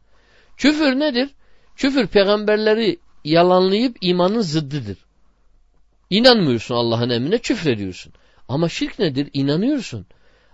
Küfür 0.57 0.99
nedir? 0.99 1.29
Küfür 1.75 2.07
peygamberleri 2.07 2.99
yalanlayıp 3.23 3.97
imanın 4.01 4.41
zıddıdır. 4.41 4.97
İnanmıyorsun 6.09 6.75
Allah'ın 6.75 7.09
emrine 7.09 7.37
küfrediyorsun. 7.37 8.13
Ama 8.49 8.69
şirk 8.69 8.99
nedir? 8.99 9.29
İnanıyorsun. 9.33 10.05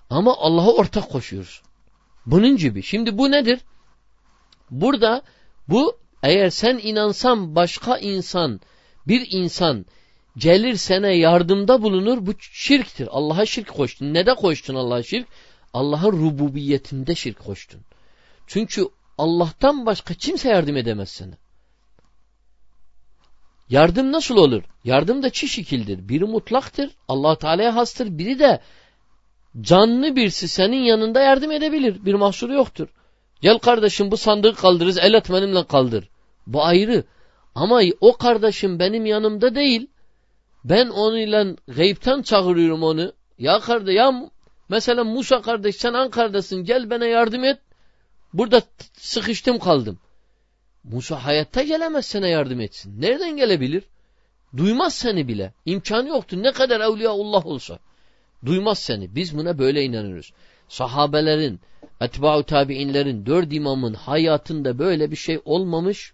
Ama 0.10 0.38
Allah'a 0.38 0.72
ortak 0.72 1.10
koşuyorsun. 1.10 1.66
Bunun 2.26 2.58
gibi. 2.58 2.84
Şimdi 2.84 3.18
bu 3.18 3.32
nedir? 3.32 3.60
Burada 4.72 5.22
bu 5.68 5.98
eğer 6.24 6.50
sen 6.50 6.80
inansan 6.84 7.56
başka 7.56 7.98
insan 7.98 8.60
bir 9.08 9.28
insan 9.32 9.86
gelir 10.38 10.76
sana 10.76 11.08
yardımda 11.08 11.82
bulunur 11.82 12.26
bu 12.26 12.34
şirktir. 12.40 13.08
Allah'a 13.12 13.46
şirk 13.46 13.68
koştun. 13.68 14.14
Ne 14.14 14.26
de 14.26 14.36
koştun 14.36 14.76
Allah'a 14.76 15.04
şirk? 15.04 15.28
Allah'ın 15.74 16.12
rububiyetinde 16.12 17.16
şirk 17.16 17.40
koştun. 17.40 17.82
Çünkü 18.48 18.88
Allah'tan 19.18 19.86
başka 19.86 20.14
kimse 20.14 20.50
yardım 20.50 20.78
edemez 20.78 21.10
sana. 21.10 21.34
Yardım 23.70 24.12
nasıl 24.12 24.38
olur? 24.38 24.64
Yardım 24.84 25.24
da 25.24 25.30
çi 25.30 25.48
şekildir. 25.48 26.10
Biri 26.10 26.26
mutlaktır. 26.26 26.90
allah 27.08 27.36
Teala'ya 27.36 27.76
hastır. 27.76 28.18
Biri 28.18 28.40
de 28.40 28.62
canlı 29.62 30.16
birisi 30.16 30.48
senin 30.48 30.82
yanında 30.82 31.22
yardım 31.22 31.52
edebilir. 31.52 32.06
Bir 32.06 32.14
mahsuru 32.14 32.54
yoktur. 32.54 32.88
Gel 33.42 33.60
kardeşim 33.60 34.12
bu 34.12 34.18
sandığı 34.18 34.56
kaldırırız. 34.56 34.98
El 34.98 35.14
etmenimle 35.14 35.64
kaldır. 35.64 36.10
Bu 36.48 36.64
ayrı. 36.64 37.04
Ama 37.56 37.82
o 38.02 38.18
kardeşim 38.18 38.80
benim 38.80 39.06
yanımda 39.06 39.56
değil. 39.56 39.88
Ben 40.66 40.88
onunla 40.90 41.56
gayipten 41.68 42.22
çağırıyorum 42.22 42.84
onu. 42.84 43.14
Ya 43.40 43.60
kardeş 43.60 43.96
ya 43.96 44.30
mesela 44.70 45.04
Musa 45.04 45.42
kardeş 45.42 45.76
sen 45.76 45.94
Ankara'dasın 45.94 46.64
gel 46.64 46.90
bana 46.90 47.06
yardım 47.06 47.44
et. 47.44 47.60
Burada 48.34 48.62
sıkıştım 48.94 49.60
kaldım. 49.60 50.00
Musa 50.84 51.26
hayatta 51.26 51.64
gelemez 51.64 52.06
sana 52.06 52.28
yardım 52.28 52.62
etsin. 52.62 53.02
Nereden 53.02 53.38
gelebilir? 53.38 53.84
Duymaz 54.58 54.94
seni 54.94 55.28
bile. 55.28 55.54
İmkanı 55.66 56.10
yoktur. 56.10 56.44
Ne 56.44 56.52
kadar 56.52 56.80
evliyaullah 56.80 57.46
olsa. 57.46 57.80
Duymaz 58.46 58.80
seni. 58.80 59.16
Biz 59.16 59.38
buna 59.38 59.60
böyle 59.60 59.84
inanıyoruz. 59.84 60.34
Sahabelerin, 60.68 61.60
etba'u 62.02 62.44
tabi'inlerin, 62.44 63.26
dört 63.26 63.54
imamın 63.54 63.94
hayatında 63.94 64.80
böyle 64.80 65.12
bir 65.12 65.16
şey 65.16 65.42
olmamış, 65.46 66.14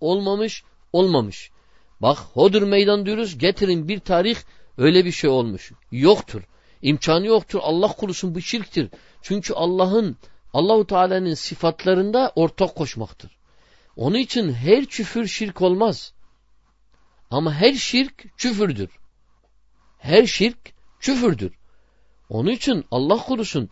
olmamış, 0.00 0.64
olmamış. 0.92 1.50
Bak 2.02 2.18
Hodur 2.18 2.62
meydan 2.62 3.06
diyoruz 3.06 3.38
getirin 3.38 3.88
bir 3.88 4.00
tarih 4.00 4.36
öyle 4.78 5.04
bir 5.04 5.12
şey 5.12 5.30
olmuş. 5.30 5.72
Yoktur. 5.92 6.42
İmkanı 6.82 7.26
yoktur. 7.26 7.58
Allah 7.62 7.88
kurusun 7.88 8.34
bu 8.34 8.40
şirktir. 8.40 8.90
Çünkü 9.22 9.54
Allah'ın 9.54 10.16
Allahu 10.52 10.86
Teala'nın 10.86 11.34
sıfatlarında 11.34 12.32
ortak 12.36 12.74
koşmaktır. 12.74 13.38
Onun 13.96 14.18
için 14.18 14.52
her 14.52 14.84
küfür 14.84 15.26
şirk 15.26 15.62
olmaz. 15.62 16.12
Ama 17.30 17.54
her 17.54 17.72
şirk 17.72 18.38
küfürdür. 18.38 18.90
Her 19.98 20.26
şirk 20.26 20.58
küfürdür. 21.00 21.52
Onun 22.28 22.50
için 22.50 22.84
Allah 22.90 23.16
kurusun 23.16 23.70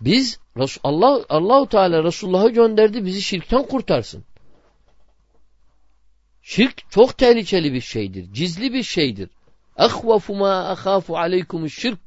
biz 0.00 0.38
Allah 0.82 1.24
Allahu 1.28 1.68
Teala 1.68 2.04
Resulullah'ı 2.04 2.50
gönderdi 2.50 3.04
bizi 3.04 3.22
şirkten 3.22 3.62
kurtarsın. 3.62 4.24
Şirk 6.43 6.91
çok 6.91 7.17
tehlikeli 7.17 7.73
bir 7.73 7.81
şeydir. 7.81 8.33
Cizli 8.33 8.73
bir 8.73 8.83
şeydir. 8.83 9.29
اَخْوَفُ 9.77 10.25
مَا 10.41 10.75
أَخَافُ 10.75 11.03
عَلَيْكُمُ 11.05 11.69
şirk. 11.69 11.99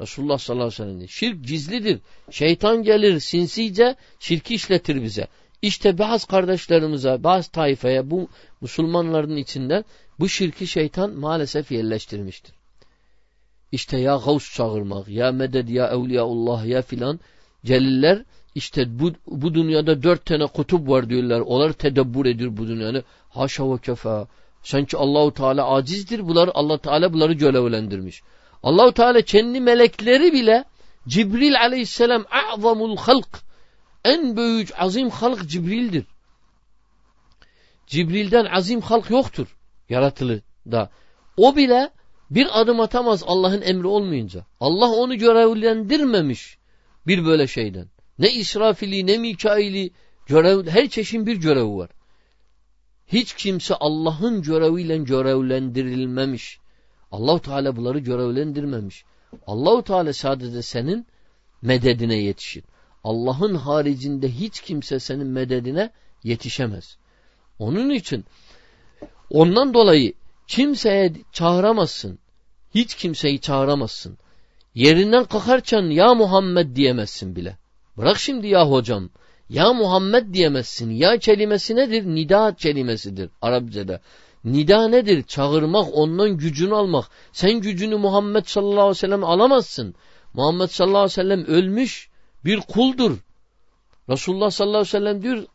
Resulullah 0.00 0.38
sallallahu 0.38 0.64
aleyhi 0.64 0.80
ve 0.80 0.84
sellem 0.84 0.98
diyor. 0.98 1.08
Şirk 1.08 1.44
gizlidir. 1.44 2.00
Şeytan 2.30 2.82
gelir 2.82 3.20
sinsice 3.20 3.96
şirki 4.20 4.54
işletir 4.54 5.02
bize. 5.02 5.26
İşte 5.62 5.98
bazı 5.98 6.26
kardeşlerimize, 6.26 7.24
bazı 7.24 7.50
tayfaya, 7.50 8.10
bu 8.10 8.28
Müslümanların 8.60 9.36
içinden 9.36 9.84
bu 10.18 10.28
şirki 10.28 10.66
şeytan 10.66 11.10
maalesef 11.10 11.72
yerleştirmiştir. 11.72 12.54
İşte 13.72 13.98
ya 13.98 14.20
gavs 14.24 14.54
çağırmak, 14.54 15.08
ya 15.08 15.32
meded, 15.32 15.68
ya 15.68 15.88
evliyaullah, 15.88 16.66
ya 16.66 16.82
filan 16.82 17.20
celiller 17.64 18.24
işte 18.57 18.99
bu, 18.99 19.11
bu 19.27 19.53
dünyada 19.53 20.03
dört 20.03 20.25
tane 20.25 20.45
kutup 20.45 20.89
var 20.89 21.09
diyorlar. 21.09 21.39
Onlar 21.39 21.73
tedebbür 21.73 22.25
ediyor 22.25 22.57
bu 22.57 22.67
dünyanı. 22.67 23.03
Haşa 23.29 23.73
ve 23.73 23.77
kefa. 23.77 24.27
Sanki 24.63 24.97
Allahu 24.97 25.33
Teala 25.33 25.71
acizdir. 25.71 26.27
Bunlar 26.27 26.49
Allah 26.53 26.77
Teala 26.77 27.13
bunları 27.13 27.33
görevlendirmiş. 27.33 28.21
Allahu 28.63 28.91
Teala 28.91 29.21
kendi 29.21 29.61
melekleri 29.61 30.33
bile 30.33 30.63
Cibril 31.07 31.61
aleyhisselam 31.61 32.25
a'zamul 32.31 32.97
halk 32.97 33.27
en 34.05 34.37
büyük 34.37 34.81
azim 34.81 35.09
halk 35.09 35.49
Cibril'dir. 35.49 36.05
Cibril'den 37.87 38.45
azim 38.45 38.81
halk 38.81 39.09
yoktur 39.09 39.57
yaratılı 39.89 40.41
da. 40.71 40.89
O 41.37 41.55
bile 41.55 41.89
bir 42.31 42.61
adım 42.61 42.79
atamaz 42.79 43.23
Allah'ın 43.27 43.61
emri 43.61 43.87
olmayınca. 43.87 44.45
Allah 44.59 44.89
onu 44.89 45.17
görevlendirmemiş 45.17 46.57
bir 47.07 47.25
böyle 47.25 47.47
şeyden. 47.47 47.87
Ne 48.19 48.31
İsrafili 48.31 49.07
ne 49.07 49.17
Mikaili 49.17 49.91
görev, 50.27 50.67
her 50.67 50.89
çeşin 50.89 51.25
bir 51.25 51.35
görevi 51.35 51.77
var. 51.77 51.89
Hiç 53.07 53.33
kimse 53.33 53.75
Allah'ın 53.75 54.41
göreviyle 54.41 54.97
görevlendirilmemiş. 54.97 56.59
Allahu 57.11 57.41
Teala 57.41 57.75
bunları 57.75 57.99
görevlendirmemiş. 57.99 59.05
Allahu 59.47 59.83
Teala 59.83 60.13
sadece 60.13 60.61
senin 60.61 61.07
mededine 61.61 62.15
yetişir. 62.15 62.63
Allah'ın 63.03 63.55
haricinde 63.55 64.31
hiç 64.31 64.61
kimse 64.61 64.99
senin 64.99 65.27
mededine 65.27 65.91
yetişemez. 66.23 66.97
Onun 67.59 67.89
için 67.89 68.25
ondan 69.29 69.73
dolayı 69.73 70.13
kimseye 70.47 71.13
çağıramazsın. 71.31 72.19
Hiç 72.75 72.95
kimseyi 72.95 73.39
çağıramazsın. 73.39 74.17
Yerinden 74.75 75.23
kalkarken 75.23 75.83
ya 75.83 76.13
Muhammed 76.13 76.75
diyemezsin 76.75 77.35
bile. 77.35 77.57
Bırak 77.97 78.17
şimdi 78.17 78.47
ya 78.47 78.71
hocam. 78.71 79.09
Ya 79.49 79.73
Muhammed 79.73 80.33
diyemezsin. 80.33 80.91
Ya 80.91 81.17
kelimesi 81.17 81.75
nedir? 81.75 82.05
Nida 82.05 82.55
kelimesidir 82.55 83.29
Arapçada. 83.41 84.01
Nida 84.45 84.87
nedir? 84.87 85.23
Çağırmak, 85.23 85.87
ondan 85.93 86.29
gücünü 86.29 86.75
almak. 86.75 87.05
Sen 87.31 87.53
gücünü 87.59 87.95
Muhammed 87.95 88.45
sallallahu 88.45 88.79
aleyhi 88.79 88.89
ve 88.89 88.99
sellem 88.99 89.23
alamazsın. 89.23 89.95
Muhammed 90.33 90.67
sallallahu 90.67 90.97
aleyhi 90.97 91.11
ve 91.11 91.23
sellem 91.23 91.45
ölmüş 91.45 92.09
bir 92.45 92.59
kuldur. 92.59 93.17
Resulullah 94.09 94.51
sallallahu 94.51 94.77
aleyhi 94.77 94.95
ve 94.95 94.99
sellem 94.99 95.23
diyor 95.23 95.45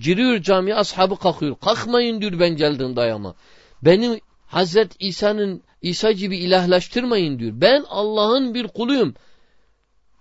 giriyor 0.00 0.42
camiye 0.42 0.76
ashabı 0.76 1.16
kalkıyor. 1.16 1.56
Kalkmayın 1.60 2.20
diyor 2.20 2.40
ben 2.40 2.56
geldim 2.56 2.96
dayama. 2.96 3.34
Benim 3.82 4.20
Hazret 4.46 4.92
İsa'nın 4.98 5.62
İsa 5.82 6.12
gibi 6.12 6.36
ilahlaştırmayın 6.38 7.38
diyor. 7.38 7.52
Ben 7.54 7.84
Allah'ın 7.88 8.54
bir 8.54 8.68
kuluyum. 8.68 9.14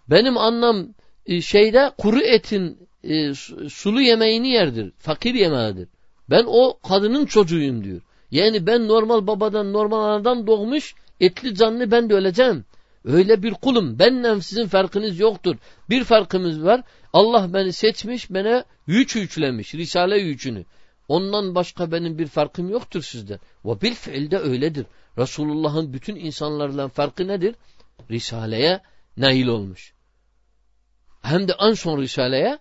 Benim 0.09 0.37
anlam 0.37 0.79
e, 0.79 0.87
şeyde 1.41 1.91
kuru 1.97 2.21
etin 2.21 2.87
e, 3.03 3.33
sulu 3.69 4.01
yemeğini 4.01 4.49
yerdir. 4.49 4.91
Fakir 4.97 5.33
yemeğidir. 5.33 5.87
Ben 6.29 6.43
o 6.47 6.79
kadının 6.87 7.25
çocuğuyum 7.25 7.83
diyor. 7.83 8.01
Yani 8.31 8.67
ben 8.67 8.87
normal 8.87 9.27
babadan 9.27 9.73
normal 9.73 10.03
anadan 10.03 10.47
doğmuş 10.47 10.95
etli 11.19 11.55
canlı 11.55 11.91
ben 11.91 12.09
de 12.09 12.13
öleceğim. 12.13 12.65
Öyle 13.05 13.43
bir 13.43 13.53
kulum. 13.53 13.99
Benle 13.99 14.41
sizin 14.41 14.67
farkınız 14.67 15.19
yoktur. 15.19 15.55
Bir 15.89 16.03
farkımız 16.03 16.63
var. 16.63 16.81
Allah 17.13 17.53
beni 17.53 17.73
seçmiş, 17.73 18.29
bana 18.29 18.65
yük 18.87 19.15
yüklemiş. 19.15 19.75
Risale 19.75 20.17
yükünü. 20.17 20.65
Ondan 21.07 21.55
başka 21.55 21.91
benim 21.91 22.17
bir 22.17 22.27
farkım 22.27 22.69
yoktur 22.69 23.01
sizden. 23.01 23.39
Ve 23.65 23.81
bil 23.81 23.93
fiilde 23.93 24.37
öyledir. 24.37 24.85
Resulullah'ın 25.17 25.93
bütün 25.93 26.15
insanlarla 26.15 26.87
farkı 26.87 27.27
nedir? 27.27 27.55
Risaleye 28.11 28.81
nail 29.17 29.47
olmuş. 29.47 29.96
Hem 31.21 31.47
de 31.47 31.53
en 31.59 31.73
son 31.73 32.01
Risale'ye 32.01 32.59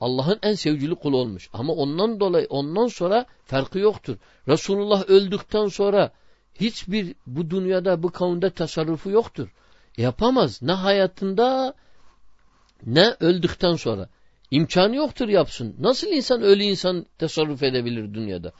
Allah'ın 0.00 0.38
en 0.42 0.54
sevgili 0.54 0.94
kulu 0.94 1.16
olmuş. 1.16 1.48
Ama 1.52 1.72
ondan 1.72 2.20
dolayı 2.20 2.46
ondan 2.50 2.86
sonra 2.86 3.26
farkı 3.44 3.78
yoktur. 3.78 4.16
Resulullah 4.48 5.08
öldükten 5.08 5.66
sonra 5.66 6.12
hiçbir 6.54 7.14
bu 7.26 7.50
dünyada 7.50 8.02
bu 8.02 8.10
kavimde 8.10 8.50
tasarrufu 8.50 9.10
yoktur. 9.10 9.48
Yapamaz. 9.96 10.62
Ne 10.62 10.72
hayatında 10.72 11.74
ne 12.86 13.14
öldükten 13.20 13.74
sonra. 13.74 14.08
İmkanı 14.50 14.96
yoktur 14.96 15.28
yapsın. 15.28 15.76
Nasıl 15.78 16.06
insan 16.06 16.42
ölü 16.42 16.62
insan 16.62 17.06
tasarruf 17.18 17.62
edebilir 17.62 18.14
dünyada? 18.14 18.52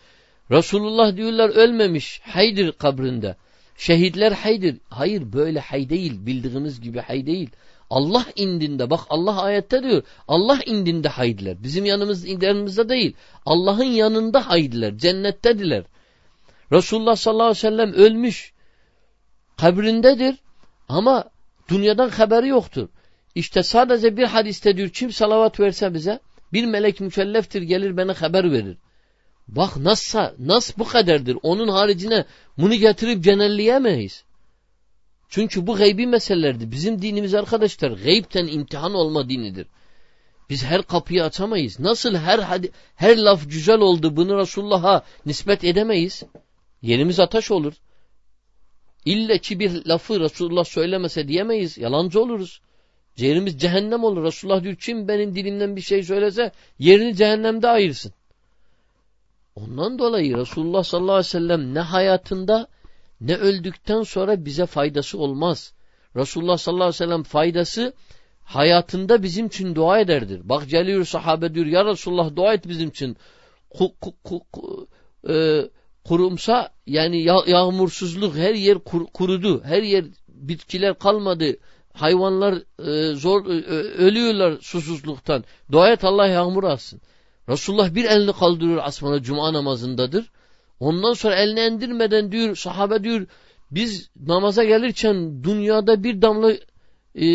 Resulullah 0.51 1.17
diyorlar 1.17 1.49
ölmemiş. 1.49 2.21
Haydir 2.25 2.73
kabrinde. 2.73 3.37
Şehitler 3.77 4.33
haydir. 4.33 4.77
Hayır 4.89 5.33
böyle 5.33 5.61
hay 5.61 5.89
değil. 5.89 6.27
Bildiğimiz 6.27 6.81
gibi 6.81 7.01
hay 7.01 7.27
değil. 7.27 7.51
Allah 7.91 8.27
indinde 8.37 8.91
bak 8.91 9.01
Allah 9.11 9.43
ayette 9.43 9.83
diyor 9.83 10.03
Allah 10.29 10.59
indinde 10.67 11.09
haydiler. 11.09 11.63
Bizim 11.63 11.85
yanımız 11.85 12.43
yanımızda 12.43 12.89
değil. 12.89 13.17
Allah'ın 13.47 13.85
yanında 13.85 14.49
haydiler. 14.49 14.99
Cennettediler. 14.99 15.85
Resulullah 16.73 17.17
sallallahu 17.17 17.47
aleyhi 17.47 17.59
ve 17.59 17.71
sellem 17.71 17.93
ölmüş. 17.93 18.53
Kabrindedir 19.57 20.37
ama 20.89 21.25
dünyadan 21.69 22.09
haberi 22.09 22.49
yoktur. 22.49 22.89
İşte 23.35 23.63
sadece 23.63 24.17
bir 24.17 24.25
hadiste 24.25 24.77
diyor 24.77 24.89
kim 24.89 25.13
salavat 25.13 25.61
verse 25.61 25.95
bize 25.95 26.21
bir 26.53 26.65
melek 26.65 27.01
mükelleftir 27.01 27.63
gelir 27.63 27.97
bana 27.97 28.23
haber 28.23 28.53
verir. 28.53 28.77
Bak 29.49 29.77
nasıl, 29.77 30.19
nasıl 30.39 30.75
bu 30.79 30.85
kadardır. 30.85 31.39
Onun 31.43 31.69
haricine 31.69 32.25
bunu 32.59 32.75
getirip 32.75 33.25
cenelleyemeyiz. 33.25 34.25
Çünkü 35.29 35.67
bu 35.67 35.77
gaybi 35.77 36.07
meselelerdir. 36.07 36.71
Bizim 36.71 37.03
dinimiz 37.03 37.35
arkadaşlar 37.35 37.91
gaybten 37.91 38.47
imtihan 38.47 38.95
olma 38.95 39.29
dinidir. 39.29 39.67
Biz 40.51 40.65
her 40.65 40.83
kapıyı 40.83 41.25
açamayız. 41.25 41.81
Nasıl 41.81 42.15
her 42.15 42.63
her 42.97 43.17
laf 43.19 43.51
güzel 43.51 43.79
oldu 43.81 44.17
bunu 44.17 44.39
Resulullah'a 44.39 45.03
nispet 45.27 45.65
edemeyiz. 45.65 46.23
Yerimiz 46.83 47.21
ateş 47.21 47.51
olur. 47.51 47.73
İlle 49.05 49.39
ki 49.39 49.61
bir 49.61 49.87
lafı 49.87 50.21
Resulullah 50.21 50.65
söylemese 50.65 51.29
diyemeyiz. 51.29 51.79
Yalancı 51.79 52.23
oluruz. 52.23 52.61
Yerimiz 53.17 53.59
cehennem 53.59 54.05
olur. 54.05 54.25
Resulullah 54.25 54.63
diyor 54.63 54.77
kim 54.77 55.09
benim 55.09 55.35
dilimden 55.35 55.77
bir 55.77 55.81
şey 55.81 56.03
söylese 56.03 56.53
yerini 56.79 57.17
cehennemde 57.17 57.69
ayırsın. 57.69 58.13
Ondan 59.55 59.99
dolayı 59.99 60.37
Resulullah 60.37 60.85
sallallahu 60.85 61.13
aleyhi 61.13 61.27
ve 61.27 61.31
sellem 61.31 61.75
ne 61.75 61.81
hayatında 61.81 62.69
ne 63.21 63.35
öldükten 63.37 64.03
sonra 64.03 64.45
bize 64.45 64.67
faydası 64.67 65.19
olmaz. 65.19 65.73
Resulullah 66.17 66.59
sallallahu 66.59 66.85
aleyhi 66.85 67.03
ve 67.03 67.07
sellem 67.07 67.23
faydası 67.23 67.93
hayatında 68.45 69.23
bizim 69.23 69.47
için 69.47 69.75
dua 69.75 70.01
ederdir. 70.01 70.41
Bak 70.45 70.69
geliyor 70.69 71.05
sahabe 71.05 71.55
diyor 71.55 71.67
ya 71.67 71.85
Resulullah 71.85 72.37
dua 72.37 72.55
et 72.55 72.69
bizim 72.69 72.89
için. 72.89 73.17
Ku, 73.71 73.95
ku, 74.01 74.15
ku, 74.25 74.89
e, 75.29 75.63
kurumsa 76.05 76.71
yani 76.87 77.23
yağ, 77.23 77.37
yağmursuzluk 77.47 78.37
her 78.37 78.55
yer 78.55 78.79
kur, 78.79 79.07
kurudu. 79.07 79.63
Her 79.65 79.83
yer 79.83 80.05
bitkiler 80.29 80.99
kalmadı. 80.99 81.57
Hayvanlar 81.93 82.55
e, 82.79 83.15
zor 83.15 83.47
e, 83.47 83.53
ölüyorlar 84.07 84.59
susuzluktan. 84.61 85.45
Dua 85.73 85.93
et 85.93 86.05
Allah 86.05 86.27
yağmur 86.27 86.65
alsın. 86.65 87.01
Resulullah 87.49 87.95
bir 87.95 88.05
elini 88.05 88.33
kaldırıyor 88.33 88.81
asmana 88.85 89.23
cuma 89.23 89.53
namazındadır. 89.53 90.31
Ondan 90.81 91.13
sonra 91.13 91.35
elini 91.35 91.61
endirmeden 91.61 92.33
diyor 92.33 92.57
sahabe 92.57 93.05
diyor 93.05 93.27
biz 93.71 94.11
namaza 94.27 94.65
gelirken 94.65 95.45
dünyada 95.45 96.03
bir 96.05 96.23
damla 96.23 96.53
e, 97.15 97.27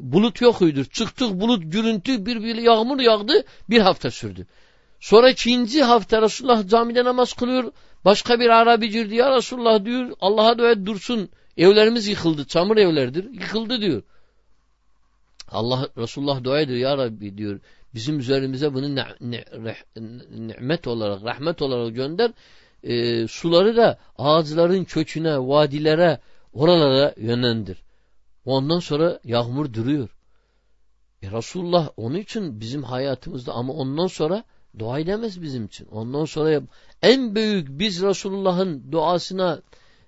bulut 0.00 0.40
yokuydur. 0.40 0.84
Çıktık 0.84 1.40
bulut 1.40 1.72
gürüntü 1.72 2.26
bir, 2.26 2.42
bir 2.42 2.56
yağmur 2.56 3.00
yağdı 3.00 3.44
bir 3.70 3.80
hafta 3.80 4.10
sürdü. 4.10 4.46
Sonra 5.00 5.30
ikinci 5.30 5.82
hafta 5.82 6.22
Resulullah 6.22 6.68
camide 6.68 7.04
namaz 7.04 7.32
kılıyor. 7.32 7.72
Başka 8.04 8.40
bir 8.40 8.48
Arabi 8.48 8.88
girdi 8.88 9.14
ya 9.14 9.36
Resulullah 9.36 9.84
diyor 9.84 10.10
Allah'a 10.20 10.58
dua 10.58 10.70
et 10.70 10.86
dursun. 10.86 11.28
Evlerimiz 11.56 12.08
yıkıldı. 12.08 12.44
Çamur 12.44 12.76
evlerdir. 12.76 13.24
Yıkıldı 13.24 13.80
diyor. 13.80 14.02
Allah 15.50 15.88
Resulullah 15.96 16.44
dua 16.44 16.60
ediyor 16.60 16.78
ya 16.78 16.98
Rabbi 16.98 17.38
diyor. 17.38 17.60
Bizim 17.94 18.18
üzerimize 18.18 18.74
bunu 18.74 19.04
nimet 20.30 20.86
olarak, 20.86 21.24
rahmet 21.24 21.62
olarak 21.62 21.94
gönder. 21.94 22.32
E, 22.82 23.26
suları 23.28 23.76
da 23.76 23.98
ağaçların 24.18 24.84
köküne, 24.84 25.38
vadilere, 25.38 26.20
oralara 26.52 27.14
yönlendir. 27.16 27.82
Ondan 28.44 28.78
sonra 28.78 29.20
yağmur 29.24 29.74
duruyor. 29.74 30.08
E 31.22 31.30
Resulullah 31.30 31.90
onun 31.96 32.16
için 32.16 32.60
bizim 32.60 32.82
hayatımızda 32.82 33.52
ama 33.52 33.72
ondan 33.72 34.06
sonra 34.06 34.44
dua 34.78 34.98
edemez 34.98 35.42
bizim 35.42 35.64
için. 35.64 35.86
Ondan 35.86 36.24
sonra 36.24 36.62
en 37.02 37.34
büyük 37.34 37.68
biz 37.68 38.02
Resulullah'ın 38.02 38.92
duasına 38.92 39.62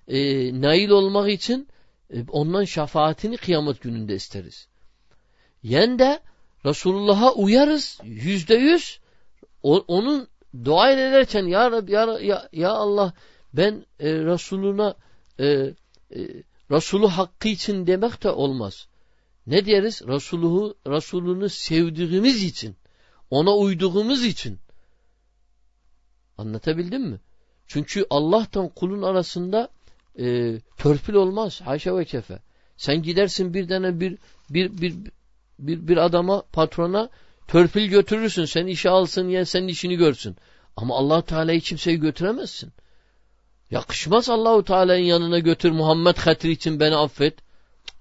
e, 0.07 0.17
nail 0.61 0.89
olmak 0.89 1.29
için 1.29 1.67
e, 2.13 2.23
ondan 2.29 2.63
şefaatini 2.63 3.37
kıyamet 3.37 3.81
gününde 3.81 4.15
isteriz. 4.15 4.67
Yen 5.63 5.99
de 5.99 6.19
Resulullah'a 6.65 7.33
uyarız 7.33 7.99
yüzde 8.03 8.55
yüz. 8.55 8.99
Onun 9.63 10.27
dua 10.65 10.91
ederken 10.91 11.45
ya 11.45 11.71
Rabbi 11.71 11.91
ya, 11.91 12.19
ya, 12.21 12.49
ya 12.51 12.69
Allah 12.69 13.13
ben 13.53 13.85
e, 13.99 14.13
Resuluna 14.13 14.95
e, 15.39 15.45
e, 15.45 15.73
Resulü 16.71 17.07
hakkı 17.07 17.47
için 17.47 17.87
demek 17.87 18.23
de 18.23 18.29
olmaz. 18.29 18.87
Ne 19.47 19.65
deriz? 19.65 20.01
Resulü, 20.07 20.73
Resulünü 20.87 21.49
sevdiğimiz 21.49 22.43
için, 22.43 22.75
ona 23.29 23.55
uyduğumuz 23.55 24.25
için. 24.25 24.59
Anlatabildim 26.37 27.01
mi? 27.01 27.19
Çünkü 27.67 28.05
Allah'tan 28.09 28.69
kulun 28.69 29.01
arasında 29.01 29.69
e, 30.19 30.57
törpül 30.77 31.13
olmaz. 31.13 31.61
Haşa 31.61 31.97
ve 31.97 32.05
kefe. 32.05 32.39
Sen 32.77 33.01
gidersin 33.01 33.53
bir 33.53 33.67
tane 33.67 33.99
bir 33.99 34.17
bir 34.49 34.81
bir 34.81 34.95
bir, 35.59 35.87
bir 35.87 35.97
adama 35.97 36.41
patrona 36.41 37.09
törpül 37.47 37.85
götürürsün. 37.85 38.45
Sen 38.45 38.67
işe 38.67 38.89
alsın 38.89 39.29
ya 39.29 39.45
senin 39.45 39.67
işini 39.67 39.95
görsün. 39.95 40.35
Ama 40.77 40.97
allah 40.97 41.21
Teala'yı 41.21 41.61
kimseyi 41.61 41.99
götüremezsin. 41.99 42.73
Yakışmaz 43.71 44.29
Allahu 44.29 44.63
Teala'nın 44.63 44.97
yanına 44.97 45.39
götür 45.39 45.71
Muhammed 45.71 46.17
hatır 46.17 46.49
için 46.49 46.79
beni 46.79 46.95
affet. 46.95 47.39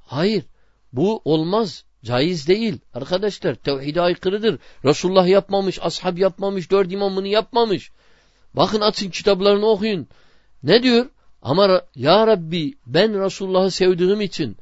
Hayır. 0.07 0.45
Bu 0.93 1.23
olmaz. 1.25 1.85
Caiz 2.05 2.49
değil. 2.49 2.79
Arkadaşlar 2.95 3.55
tevhide 3.55 4.01
aykırıdır. 4.01 4.59
Resulullah 4.85 5.27
yapmamış, 5.27 5.79
ashab 5.83 6.19
yapmamış, 6.19 6.71
dört 6.71 6.93
imamını 6.93 7.29
yapmamış. 7.29 7.91
Bakın 8.55 8.81
açın 8.81 9.11
kitaplarını 9.11 9.67
okuyun. 9.67 10.09
Ne 10.63 10.83
diyor? 10.83 11.07
Ama 11.43 11.83
ya 11.95 12.27
Rabbi 12.27 12.75
ben 12.87 13.25
Resulullah'ı 13.25 13.71
sevdiğim 13.71 14.21
için, 14.21 14.57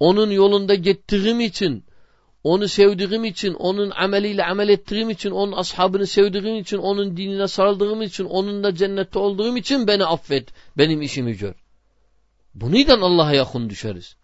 onun 0.00 0.30
yolunda 0.30 0.74
gittiğim 0.74 1.40
için, 1.40 1.84
onu 2.48 2.68
sevdiğim 2.68 3.24
için, 3.24 3.54
onun 3.54 3.90
ameliyle 3.90 4.44
amel 4.44 4.68
ettiğim 4.68 5.10
için, 5.10 5.30
onun 5.30 5.52
ashabını 5.52 6.06
sevdiğim 6.06 6.56
için, 6.56 6.78
onun 6.78 7.16
dinine 7.16 7.48
sarıldığım 7.48 8.02
için, 8.02 8.24
onunla 8.24 8.74
cennette 8.74 9.18
olduğum 9.18 9.56
için 9.56 9.86
beni 9.86 10.04
affet, 10.04 10.48
benim 10.78 11.02
işimi 11.02 11.36
gör. 11.36 11.54
Buniden 12.54 13.00
Allah'a 13.00 13.32
yakın 13.32 13.70
düşeriz. 13.70 14.16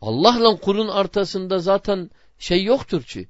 Allah'la 0.00 0.56
kulun 0.56 0.88
artasında 0.88 1.58
zaten 1.58 2.10
şey 2.38 2.64
yoktur 2.64 3.02
ki. 3.02 3.28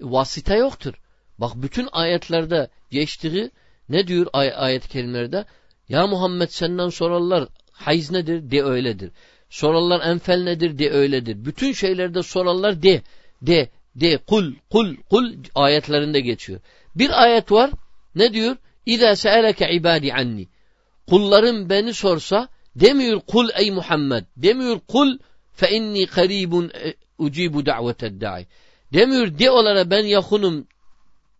Vasita 0.00 0.56
yoktur. 0.56 0.94
Bak 1.38 1.52
bütün 1.54 1.88
ayetlerde 1.92 2.68
geçtiği 2.90 3.50
ne 3.88 4.06
diyor 4.06 4.26
ay 4.32 4.52
ayet 4.56 4.88
kelimelerde? 4.88 5.44
Ya 5.88 6.06
Muhammed 6.06 6.48
senden 6.48 6.88
sorarlar 6.88 7.48
hayız 7.72 8.10
nedir? 8.10 8.50
De 8.50 8.64
öyledir. 8.64 9.12
Sorarlar 9.50 10.00
enfel 10.10 10.42
nedir? 10.42 10.78
De 10.78 10.90
öyledir. 10.90 11.44
Bütün 11.44 11.72
şeylerde 11.72 12.22
sorarlar 12.22 12.82
de. 12.82 13.02
De. 13.42 13.68
De. 13.96 14.16
Kul. 14.16 14.54
Kul. 14.70 14.96
Kul 15.10 15.34
ayetlerinde 15.54 16.20
geçiyor. 16.20 16.60
Bir 16.94 17.22
ayet 17.22 17.52
var. 17.52 17.70
Ne 18.14 18.32
diyor? 18.32 18.56
İza 18.86 19.16
se'eleke 19.16 19.72
ibadi 19.72 20.12
anni. 20.12 20.48
Kullarım 21.06 21.70
beni 21.70 21.94
sorsa 21.94 22.48
demiyor 22.76 23.20
kul 23.20 23.48
ey 23.54 23.70
Muhammed. 23.70 24.24
Demiyor 24.36 24.80
kul 24.88 25.18
fe 25.52 25.70
inni 25.70 26.06
karibun 26.06 26.70
e, 26.84 26.94
ucibu 27.18 27.66
da'veted 27.66 28.20
da'i. 28.20 28.46
Demiyor 28.92 29.38
de 29.38 29.50
olarak 29.50 29.90
ben 29.90 30.04
yakınım 30.04 30.66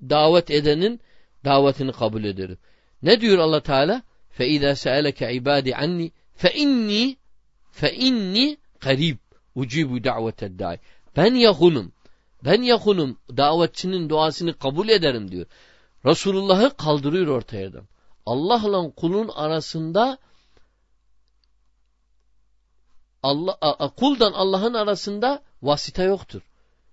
davet 0.02 0.50
edenin 0.50 1.00
davetini 1.44 1.92
kabul 1.92 2.24
ederim. 2.24 2.58
Ne 3.02 3.20
diyor 3.20 3.38
Allah 3.38 3.60
Teala? 3.60 4.02
Fe 4.30 4.48
iza 4.48 4.76
se'eleke 4.76 5.32
ibadi 5.32 5.74
anni 5.74 6.12
fe 6.34 6.52
inni 6.54 7.16
fe 7.80 7.88
inni 8.08 8.46
karib 8.84 9.18
ucibu 9.60 9.96
da'veted 10.04 10.58
da'i. 10.58 10.78
Ben 11.16 11.34
yakınım. 11.34 11.92
Ben 12.44 12.62
yakınım. 12.62 13.18
Davetçinin 13.36 14.08
duasını 14.08 14.52
kabul 14.58 14.88
ederim 14.88 15.30
diyor. 15.30 15.46
Resulullah'ı 16.06 16.76
kaldırıyor 16.76 17.26
ortayadan. 17.26 17.84
Allah'la 18.26 18.90
kulun 18.90 19.28
arasında 19.28 20.18
Allah 23.22 23.58
a, 23.60 23.88
kuldan 23.88 24.32
Allah'ın 24.32 24.74
arasında 24.74 25.42
vasita 25.62 26.02
yoktur. 26.02 26.42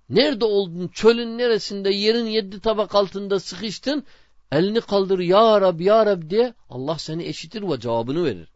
Nerede 0.10 0.45
oldun? 0.45 0.88
Çölün 0.88 1.38
neresinde? 1.38 1.89
Yerin 1.89 2.26
yedi 2.26 2.60
tabak 2.60 2.95
altında 2.95 3.39
sıkıştın. 3.39 4.04
Elini 4.52 4.82
kaldır 4.82 5.19
ya 5.19 5.62
Rab 5.62 5.80
ya 5.80 6.06
Rab 6.06 6.30
diye 6.30 6.54
Allah 6.69 6.97
seni 6.97 7.23
eşitir 7.23 7.62
ve 7.62 7.80
cevabını 7.80 8.26
verir. 8.26 8.47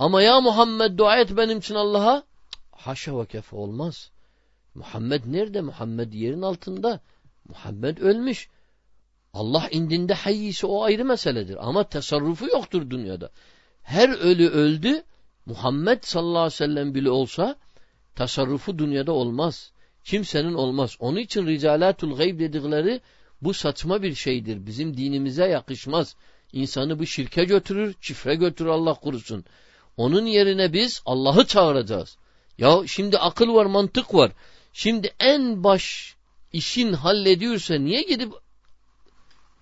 Ama 0.00 0.22
ya 0.22 0.40
Muhammed 0.40 0.98
dua 0.98 1.16
et 1.16 1.36
benim 1.36 1.58
için 1.58 1.74
Allah'a 1.74 2.22
haşa 2.72 3.20
ve 3.20 3.26
kefe 3.26 3.56
olmaz. 3.56 4.10
Muhammed 4.74 5.22
nerede? 5.26 5.60
Muhammed 5.60 6.12
yerin 6.12 6.42
altında. 6.42 7.00
Muhammed 7.48 7.98
ölmüş. 7.98 8.48
Allah 9.32 9.68
indinde 9.70 10.14
hayyisi 10.14 10.66
o 10.66 10.82
ayrı 10.82 11.04
meseledir. 11.04 11.68
Ama 11.68 11.84
tasarrufu 11.84 12.46
yoktur 12.46 12.90
dünyada. 12.90 13.30
Her 13.82 14.08
ölü 14.08 14.48
öldü. 14.48 15.02
Muhammed 15.46 16.02
sallallahu 16.02 16.38
aleyhi 16.38 16.54
ve 16.54 16.56
sellem 16.56 16.94
bile 16.94 17.10
olsa 17.10 17.56
tasarrufu 18.14 18.78
dünyada 18.78 19.12
olmaz. 19.12 19.72
Kimsenin 20.04 20.54
olmaz. 20.54 20.96
Onun 20.98 21.18
için 21.18 21.46
ricalatul 21.46 22.16
gayb 22.16 22.40
dedikleri 22.40 23.00
bu 23.42 23.54
saçma 23.54 24.02
bir 24.02 24.14
şeydir. 24.14 24.66
Bizim 24.66 24.96
dinimize 24.96 25.48
yakışmaz. 25.48 26.16
İnsanı 26.52 26.98
bu 26.98 27.06
şirke 27.06 27.44
götürür, 27.44 27.94
çifre 28.00 28.34
götürür 28.34 28.68
Allah 28.68 28.94
kurusun. 28.94 29.44
Onun 30.00 30.26
yerine 30.26 30.72
biz 30.72 31.02
Allah'ı 31.06 31.46
çağıracağız. 31.46 32.16
Ya 32.58 32.82
şimdi 32.86 33.18
akıl 33.18 33.54
var, 33.54 33.66
mantık 33.66 34.14
var. 34.14 34.32
Şimdi 34.72 35.14
en 35.20 35.64
baş 35.64 36.14
işin 36.52 36.92
hallediyorsa 36.92 37.74
niye 37.74 38.02
gidip 38.02 38.32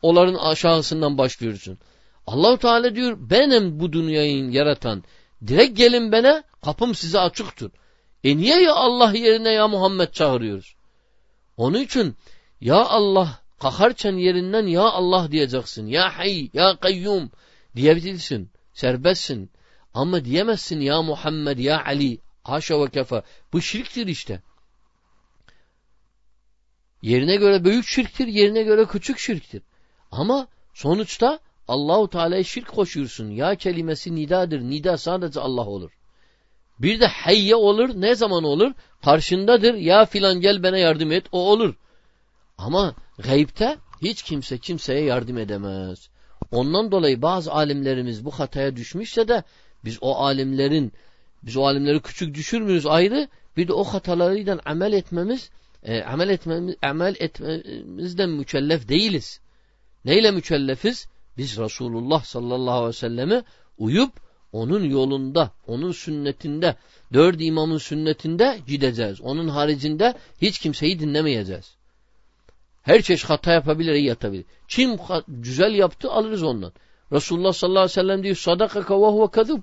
onların 0.02 0.34
aşağısından 0.34 1.18
başlıyorsun? 1.18 1.78
Allahu 2.26 2.58
Teala 2.58 2.94
diyor 2.94 3.16
benim 3.30 3.80
bu 3.80 3.92
dünyayı 3.92 4.50
yaratan. 4.50 5.04
Direkt 5.46 5.76
gelin 5.76 6.12
bana 6.12 6.42
kapım 6.64 6.94
size 6.94 7.18
açıktır. 7.20 7.72
E 8.24 8.36
niye 8.36 8.60
ya 8.60 8.74
Allah 8.74 9.12
yerine 9.12 9.50
ya 9.50 9.68
Muhammed 9.68 10.12
çağırıyoruz? 10.12 10.74
Onun 11.56 11.80
için 11.80 12.16
ya 12.60 12.76
Allah 12.76 13.40
kaharken 13.60 14.12
yerinden 14.12 14.66
ya 14.66 14.82
Allah 14.82 15.32
diyeceksin. 15.32 15.86
Ya 15.86 16.18
hay, 16.18 16.50
ya 16.52 16.76
kayyum 16.76 17.30
diyebilirsin. 17.76 18.50
Serbestsin. 18.72 19.50
Ama 19.94 20.24
diyemezsin 20.24 20.80
ya 20.80 21.02
Muhammed, 21.02 21.58
ya 21.58 21.84
Ali. 21.84 22.20
Haşa 22.44 22.84
ve 22.84 22.90
kefa. 22.90 23.22
Bu 23.52 23.60
şirktir 23.60 24.06
işte. 24.06 24.42
Yerine 27.02 27.36
göre 27.36 27.64
büyük 27.64 27.86
şirktir, 27.86 28.26
yerine 28.26 28.62
göre 28.62 28.86
küçük 28.86 29.18
şirktir. 29.18 29.62
Ama 30.10 30.48
sonuçta 30.74 31.38
Allahu 31.68 32.10
Teala'ya 32.10 32.44
şirk 32.44 32.68
koşuyorsun. 32.68 33.30
Ya 33.30 33.54
kelimesi 33.54 34.14
nidadır. 34.14 34.60
Nida 34.60 34.98
sadece 34.98 35.40
Allah 35.40 35.66
olur. 35.66 35.90
Bir 36.78 37.00
de 37.00 37.06
hayye 37.06 37.56
olur. 37.56 37.90
Ne 37.94 38.14
zaman 38.14 38.44
olur? 38.44 38.72
Karşındadır. 39.04 39.74
Ya 39.74 40.04
filan 40.04 40.40
gel 40.40 40.62
bana 40.62 40.78
yardım 40.78 41.12
et. 41.12 41.26
O 41.32 41.50
olur. 41.50 41.74
Ama 42.58 42.94
gaybte 43.18 43.78
hiç 44.02 44.22
kimse 44.22 44.58
kimseye 44.58 45.04
yardım 45.04 45.38
edemez. 45.38 46.08
Ondan 46.50 46.92
dolayı 46.92 47.22
bazı 47.22 47.52
alimlerimiz 47.52 48.24
bu 48.24 48.30
hataya 48.30 48.76
düşmüşse 48.76 49.28
de 49.28 49.42
biz 49.84 49.98
o 50.00 50.14
alimlerin 50.14 50.92
biz 51.42 51.56
o 51.56 51.66
alimleri 51.66 52.00
küçük 52.00 52.34
düşürmüyoruz 52.34 52.86
ayrı. 52.86 53.28
Bir 53.56 53.68
de 53.68 53.72
o 53.72 53.84
hatalarıyla 53.84 54.58
amel 54.64 54.92
etmemiz 54.92 55.50
e, 55.82 56.02
amel 56.02 56.28
etmemiz 56.28 56.76
amel 56.82 57.14
etmemizden 57.18 58.30
mükellef 58.30 58.88
değiliz. 58.88 59.40
Neyle 60.04 60.30
mükellefiz? 60.30 61.06
Biz 61.36 61.58
Resulullah 61.58 62.24
sallallahu 62.24 62.74
aleyhi 62.74 62.88
ve 62.88 62.92
selleme 62.92 63.42
uyup 63.78 64.12
onun 64.52 64.84
yolunda, 64.84 65.50
onun 65.66 65.92
sünnetinde, 65.92 66.76
dört 67.12 67.36
imamın 67.40 67.78
sünnetinde 67.78 68.60
gideceğiz. 68.66 69.20
Onun 69.20 69.48
haricinde 69.48 70.14
hiç 70.42 70.58
kimseyi 70.58 70.98
dinlemeyeceğiz. 70.98 71.76
Her 72.82 73.02
çeşit 73.02 73.30
hata 73.30 73.52
yapabilir, 73.52 73.92
iyi 73.92 74.06
yapabilir. 74.06 74.44
Kim 74.68 74.98
güzel 75.28 75.74
yaptı 75.74 76.10
alırız 76.10 76.42
ondan. 76.42 76.72
Resulullah 77.12 77.52
sallallahu 77.52 77.80
aleyhi 77.80 77.98
ve 77.98 78.02
sellem 78.02 78.22
diyor 78.22 78.36
sadakaka 78.36 79.02
ve 79.02 79.06
huve 79.06 79.30
kadub. 79.30 79.62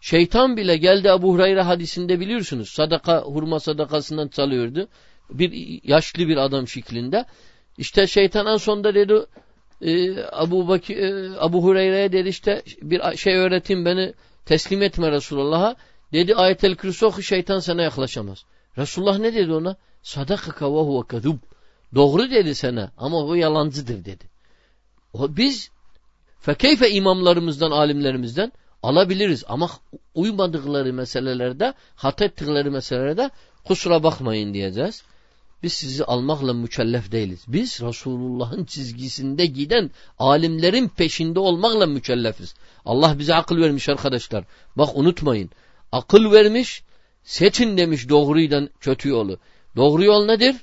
Şeytan 0.00 0.56
bile 0.56 0.76
geldi 0.76 1.08
Ebu 1.08 1.32
Hureyre 1.34 1.62
hadisinde 1.62 2.20
biliyorsunuz. 2.20 2.68
Sadaka, 2.68 3.22
hurma 3.22 3.60
sadakasından 3.60 4.28
çalıyordu. 4.28 4.88
Bir 5.30 5.80
yaşlı 5.84 6.28
bir 6.28 6.36
adam 6.36 6.68
şeklinde. 6.68 7.24
İşte 7.78 8.06
şeytan 8.06 8.46
en 8.46 8.56
sonunda 8.56 8.94
dedi 8.94 9.26
e, 9.82 10.22
Abu, 10.32 10.68
Baki, 10.68 10.94
e, 10.94 11.30
Abu 11.38 11.64
Hureyre'ye 11.64 12.12
dedi 12.12 12.28
işte 12.28 12.62
bir 12.82 13.16
şey 13.16 13.36
öğretin 13.36 13.84
beni 13.84 14.14
teslim 14.46 14.82
etme 14.82 15.10
Resulullah'a. 15.10 15.76
Dedi 16.12 16.34
ayetel 16.34 16.74
kürsü 16.74 17.06
oku 17.06 17.22
şeytan 17.22 17.58
sana 17.58 17.82
yaklaşamaz. 17.82 18.44
Resulullah 18.78 19.18
ne 19.18 19.34
dedi 19.34 19.52
ona? 19.52 19.76
Sadakaka 20.02 20.74
ve 20.74 20.78
huve 20.78 21.06
kadub. 21.06 21.36
Doğru 21.94 22.30
dedi 22.30 22.54
sana 22.54 22.92
ama 22.96 23.24
o 23.24 23.34
yalancıdır 23.34 24.04
dedi. 24.04 24.30
O, 25.12 25.36
biz 25.36 25.70
fekeyfe 26.40 26.90
imamlarımızdan, 26.90 27.70
alimlerimizden 27.70 28.52
alabiliriz 28.82 29.44
ama 29.48 29.70
uymadıkları 30.14 30.92
meselelerde, 30.92 31.74
hata 31.94 32.24
ettikleri 32.24 32.70
meselelerde 32.70 33.30
kusura 33.64 34.02
bakmayın 34.02 34.54
diyeceğiz. 34.54 35.02
Biz 35.62 35.72
sizi 35.72 36.04
almakla 36.04 36.52
mükellef 36.52 37.12
değiliz. 37.12 37.44
Biz 37.48 37.80
Resulullah'ın 37.82 38.64
çizgisinde 38.64 39.46
giden 39.46 39.90
alimlerin 40.18 40.88
peşinde 40.88 41.40
olmakla 41.40 41.86
mükellefiz. 41.86 42.54
Allah 42.84 43.18
bize 43.18 43.34
akıl 43.34 43.56
vermiş 43.56 43.88
arkadaşlar. 43.88 44.44
Bak 44.76 44.96
unutmayın. 44.96 45.50
Akıl 45.92 46.32
vermiş, 46.32 46.82
Seçin 47.24 47.76
demiş 47.76 48.08
doğruyla 48.08 48.68
kötü 48.80 49.08
yolu. 49.08 49.38
Doğru 49.76 50.04
yol 50.04 50.24
nedir? 50.24 50.56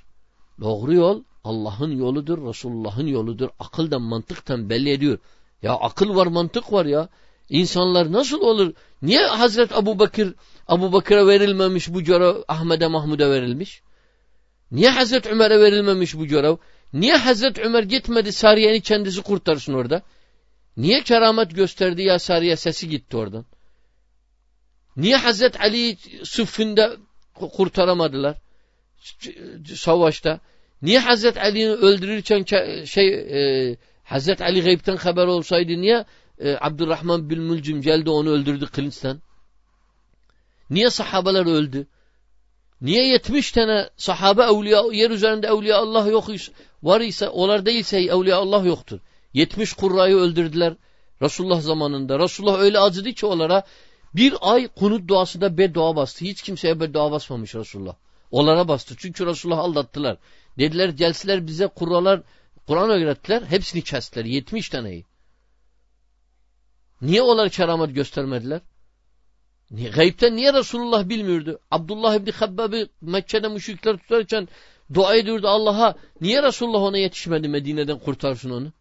Doğru 0.61 0.93
yol 0.93 1.23
Allah'ın 1.43 1.91
yoludur, 1.91 2.49
Resulullah'ın 2.49 3.07
yoludur. 3.07 3.49
Akıldan, 3.59 4.01
mantıktan 4.01 4.69
belli 4.69 4.89
ediyor. 4.89 5.17
Ya 5.61 5.73
akıl 5.73 6.15
var, 6.15 6.27
mantık 6.27 6.73
var 6.73 6.85
ya. 6.85 7.09
İnsanlar 7.49 8.11
nasıl 8.11 8.41
olur? 8.41 8.73
Niye 9.01 9.25
Hazret 9.25 9.71
Abu 9.71 9.99
Bakır 9.99 10.33
Abu 10.67 10.93
Bakır'a 10.93 11.27
verilmemiş 11.27 11.93
bu 11.93 12.01
görev 12.01 12.35
Ahmet'e 12.47 12.87
Mahmud'a 12.87 13.31
verilmiş? 13.31 13.81
Niye 14.71 14.89
Hazret 14.89 15.25
Ömer'e 15.27 15.59
verilmemiş 15.59 16.15
bu 16.15 16.25
görev? 16.25 16.55
Niye 16.93 17.15
Hazret 17.15 17.59
Ömer 17.59 17.83
gitmedi 17.83 18.31
Sariye'ni 18.31 18.81
kendisi 18.81 19.21
kurtarsın 19.21 19.73
orada? 19.73 20.01
Niye 20.77 21.01
keramet 21.01 21.55
gösterdi 21.55 22.01
ya 22.01 22.19
Sariye 22.19 22.55
sesi 22.55 22.89
gitti 22.89 23.17
oradan? 23.17 23.45
Niye 24.97 25.15
Hazret 25.15 25.61
Ali 25.61 25.97
sıffında 26.23 26.97
kurtaramadılar? 27.33 28.37
Savaşta. 29.75 30.39
Niye 30.81 30.99
Hazret 30.99 31.37
Ali'yi 31.37 31.67
öldürürken 31.67 32.43
şey 32.83 33.07
e, 33.13 33.77
Hazret 34.07 34.41
Ali 34.41 34.61
gaybten 34.61 34.95
haber 34.95 35.27
olsaydı 35.27 35.81
niye 35.81 36.05
e, 36.39 36.57
Abdurrahman 36.61 37.29
bin 37.29 37.39
Mülcüm 37.39 37.81
geldi 37.81 38.09
onu 38.09 38.29
öldürdü 38.29 38.65
kılıçtan? 38.65 39.21
Niye 40.69 40.89
sahabeler 40.89 41.45
öldü? 41.45 41.87
Niye 42.81 43.07
70 43.07 43.51
tane 43.51 43.89
sahabe 43.97 44.43
evliya, 44.43 44.83
yer 44.91 45.11
üzerinde 45.11 45.47
evliya 45.47 45.77
Allah 45.77 46.07
yok 46.07 46.27
var 46.83 47.01
ise, 47.01 47.29
onlar 47.29 47.65
değilse 47.65 47.97
evliya 47.97 48.37
Allah 48.37 48.65
yoktur. 48.65 48.99
70 49.33 49.73
kurrayı 49.73 50.15
öldürdüler 50.15 50.73
Resulullah 51.21 51.61
zamanında. 51.61 52.19
Resulullah 52.19 52.59
öyle 52.59 52.79
acıdı 52.79 53.13
ki 53.13 53.25
onlara 53.25 53.63
bir 54.15 54.33
ay 54.41 54.67
kunut 54.67 55.07
duasında 55.07 55.57
beddua 55.57 55.95
bastı. 55.95 56.25
Hiç 56.25 56.41
kimseye 56.41 56.79
beddua 56.79 57.11
basmamış 57.11 57.55
Resulullah. 57.55 57.95
Onlara 58.31 58.67
bastı. 58.67 58.95
Çünkü 58.97 59.25
Resulullah 59.25 59.59
aldattılar. 59.59 60.17
Dediler 60.57 60.89
gelsiler 60.89 61.47
bize 61.47 61.67
kurralar 61.67 62.21
Kur'an 62.67 62.89
öğrettiler. 62.89 63.41
Hepsini 63.41 63.81
kestiler. 63.81 64.25
70 64.25 64.69
taneyi. 64.69 65.05
Niye 67.01 67.21
onlar 67.21 67.49
keramet 67.49 67.95
göstermediler? 67.95 68.61
Niye? 69.71 69.89
Gaybten 69.89 70.35
niye 70.35 70.53
Resulullah 70.53 71.09
bilmiyordu? 71.09 71.59
Abdullah 71.71 72.15
İbni 72.15 72.31
Habbab'ı 72.31 72.89
Mekke'de 73.01 73.47
müşrikler 73.47 73.97
tutarken 73.97 74.47
dua 74.93 75.15
ediyordu 75.15 75.47
Allah'a. 75.47 75.95
Niye 76.21 76.43
Resulullah 76.43 76.81
ona 76.81 76.97
yetişmedi 76.97 77.47
Medine'den 77.47 77.99
kurtarsın 77.99 78.49
onu? 78.49 78.71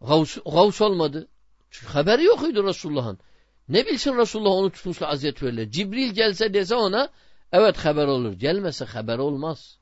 Gavs, 0.00 0.38
gavs 0.44 0.80
olmadı. 0.80 1.28
Çünkü 1.70 1.92
haberi 1.92 2.24
yokuydu 2.24 2.64
Resulullah'ın. 2.64 3.18
Ne 3.68 3.86
bilsin 3.86 4.18
Resulullah 4.18 4.50
onu 4.50 4.70
tutmuşla 4.70 5.08
aziyet 5.08 5.42
verirler. 5.42 5.70
Cibril 5.70 6.10
gelse 6.10 6.54
dese 6.54 6.74
ona 6.74 7.08
evet 7.52 7.76
haber 7.76 8.06
olur. 8.06 8.32
Gelmese 8.32 8.84
haber 8.84 9.18
olmaz. 9.18 9.77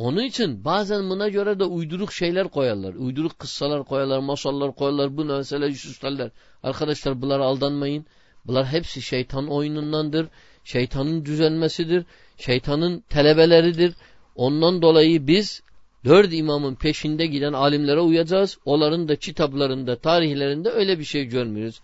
Onun 0.00 0.24
için 0.24 0.64
bazen 0.64 1.10
buna 1.10 1.28
göre 1.28 1.58
de 1.58 1.64
uyduruk 1.64 2.12
şeyler 2.12 2.48
koyarlar. 2.48 2.94
Uyduruk 2.94 3.38
kıssalar 3.38 3.84
koyarlar, 3.84 4.18
masallar 4.18 4.74
koyarlar, 4.74 5.16
bu 5.16 5.24
mesela 5.24 5.70
süslerler. 5.70 6.30
Arkadaşlar 6.62 7.22
bunlara 7.22 7.44
aldanmayın. 7.44 8.06
Bunlar 8.46 8.66
hepsi 8.66 9.02
şeytan 9.02 9.48
oyunundandır. 9.48 10.28
Şeytanın 10.64 11.24
düzenmesidir. 11.24 12.04
Şeytanın 12.36 13.00
telebeleridir. 13.00 13.94
Ondan 14.36 14.82
dolayı 14.82 15.26
biz 15.26 15.62
dört 16.04 16.32
imamın 16.32 16.74
peşinde 16.74 17.26
giden 17.26 17.52
alimlere 17.52 18.00
uyacağız. 18.00 18.58
Onların 18.64 19.08
da 19.08 19.16
kitaplarında, 19.16 19.96
tarihlerinde 19.96 20.70
öyle 20.70 20.98
bir 20.98 21.04
şey 21.04 21.24
görmüyoruz. 21.24 21.80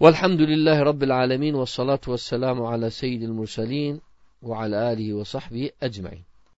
Velhamdülillahi 0.00 0.80
Rabbil 0.80 1.16
alemin 1.16 1.60
ve 1.60 1.66
salatu 1.66 2.12
ve 2.12 2.18
selamu 2.18 2.68
ala 2.68 2.90
seyyidil 2.90 3.28
mursalin 3.28 4.02
ve 4.42 4.56
ala 4.56 4.84
alihi 4.84 5.18
ve 5.18 5.24
sahbihi 5.24 5.72
ecmain. 5.82 6.35